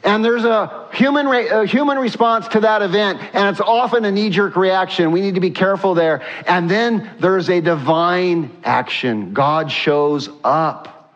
[0.05, 4.29] And there's a human, a human response to that event, and it's often a knee
[4.29, 5.11] jerk reaction.
[5.11, 6.21] We need to be careful there.
[6.47, 9.33] And then there's a divine action.
[9.33, 11.11] God shows up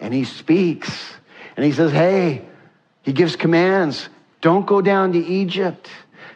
[0.00, 1.12] and he speaks
[1.56, 2.44] and he says, Hey,
[3.02, 4.08] he gives commands.
[4.40, 5.88] Don't go down to Egypt.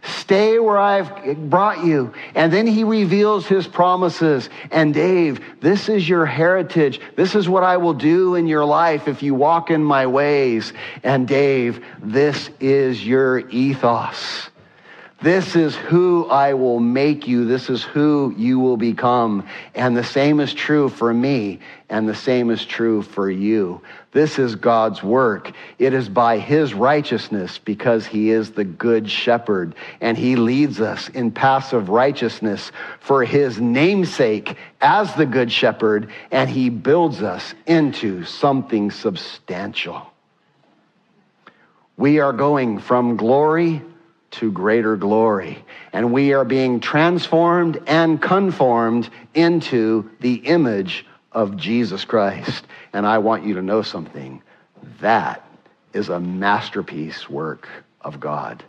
[0.03, 2.12] Stay where I've brought you.
[2.34, 4.50] And then he reveals his promises.
[4.70, 7.00] And Dave, this is your heritage.
[7.16, 10.72] This is what I will do in your life if you walk in my ways.
[11.05, 14.48] And Dave, this is your ethos.
[15.22, 17.44] This is who I will make you.
[17.44, 19.46] This is who you will become.
[19.72, 23.80] And the same is true for me, and the same is true for you.
[24.10, 25.52] This is God's work.
[25.78, 31.08] It is by his righteousness because he is the good shepherd, and he leads us
[31.10, 37.54] in paths of righteousness for his namesake as the good shepherd, and he builds us
[37.66, 40.04] into something substantial.
[41.96, 43.82] We are going from glory
[44.33, 45.64] to greater glory.
[45.93, 52.66] And we are being transformed and conformed into the image of Jesus Christ.
[52.93, 54.43] And I want you to know something.
[55.01, 55.47] That
[55.93, 57.68] is a masterpiece work
[58.01, 58.64] of God.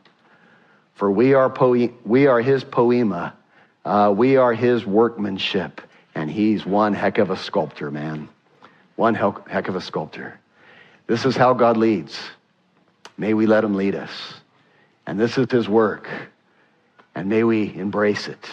[0.95, 1.53] For we are,
[2.05, 3.34] we are his poiema.
[3.84, 5.82] Uh, we are his workmanship.
[6.16, 8.30] And he's one heck of a sculptor, man.
[8.95, 10.39] One heck of a sculptor.
[11.07, 12.18] This is how God leads.
[13.18, 14.11] May we let him lead us.
[15.05, 16.09] And this is his work.
[17.15, 18.49] And may we embrace it.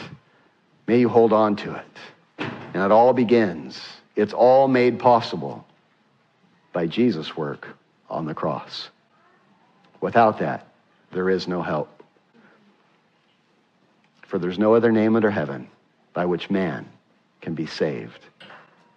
[0.87, 1.99] May you hold on to it.
[2.39, 3.81] And it all begins,
[4.17, 5.67] it's all made possible
[6.73, 7.69] by Jesus' work
[8.09, 8.91] on the cross.
[10.01, 10.67] Without that,
[11.13, 12.03] there is no help.
[14.23, 15.69] For there's no other name under heaven
[16.13, 16.89] by which man
[17.41, 18.27] can be saved,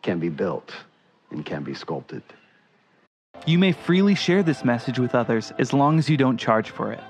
[0.01, 0.71] can be built,
[1.31, 2.23] and can be sculpted.
[3.45, 6.91] You may freely share this message with others as long as you don't charge for
[6.91, 7.03] it.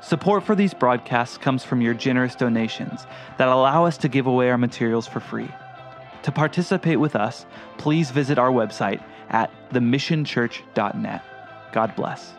[0.00, 4.50] Support for these broadcasts comes from your generous donations that allow us to give away
[4.50, 5.48] our materials for free.
[6.22, 7.46] To participate with us,
[7.78, 11.22] please visit our website at themissionchurch.net.
[11.72, 12.32] God bless.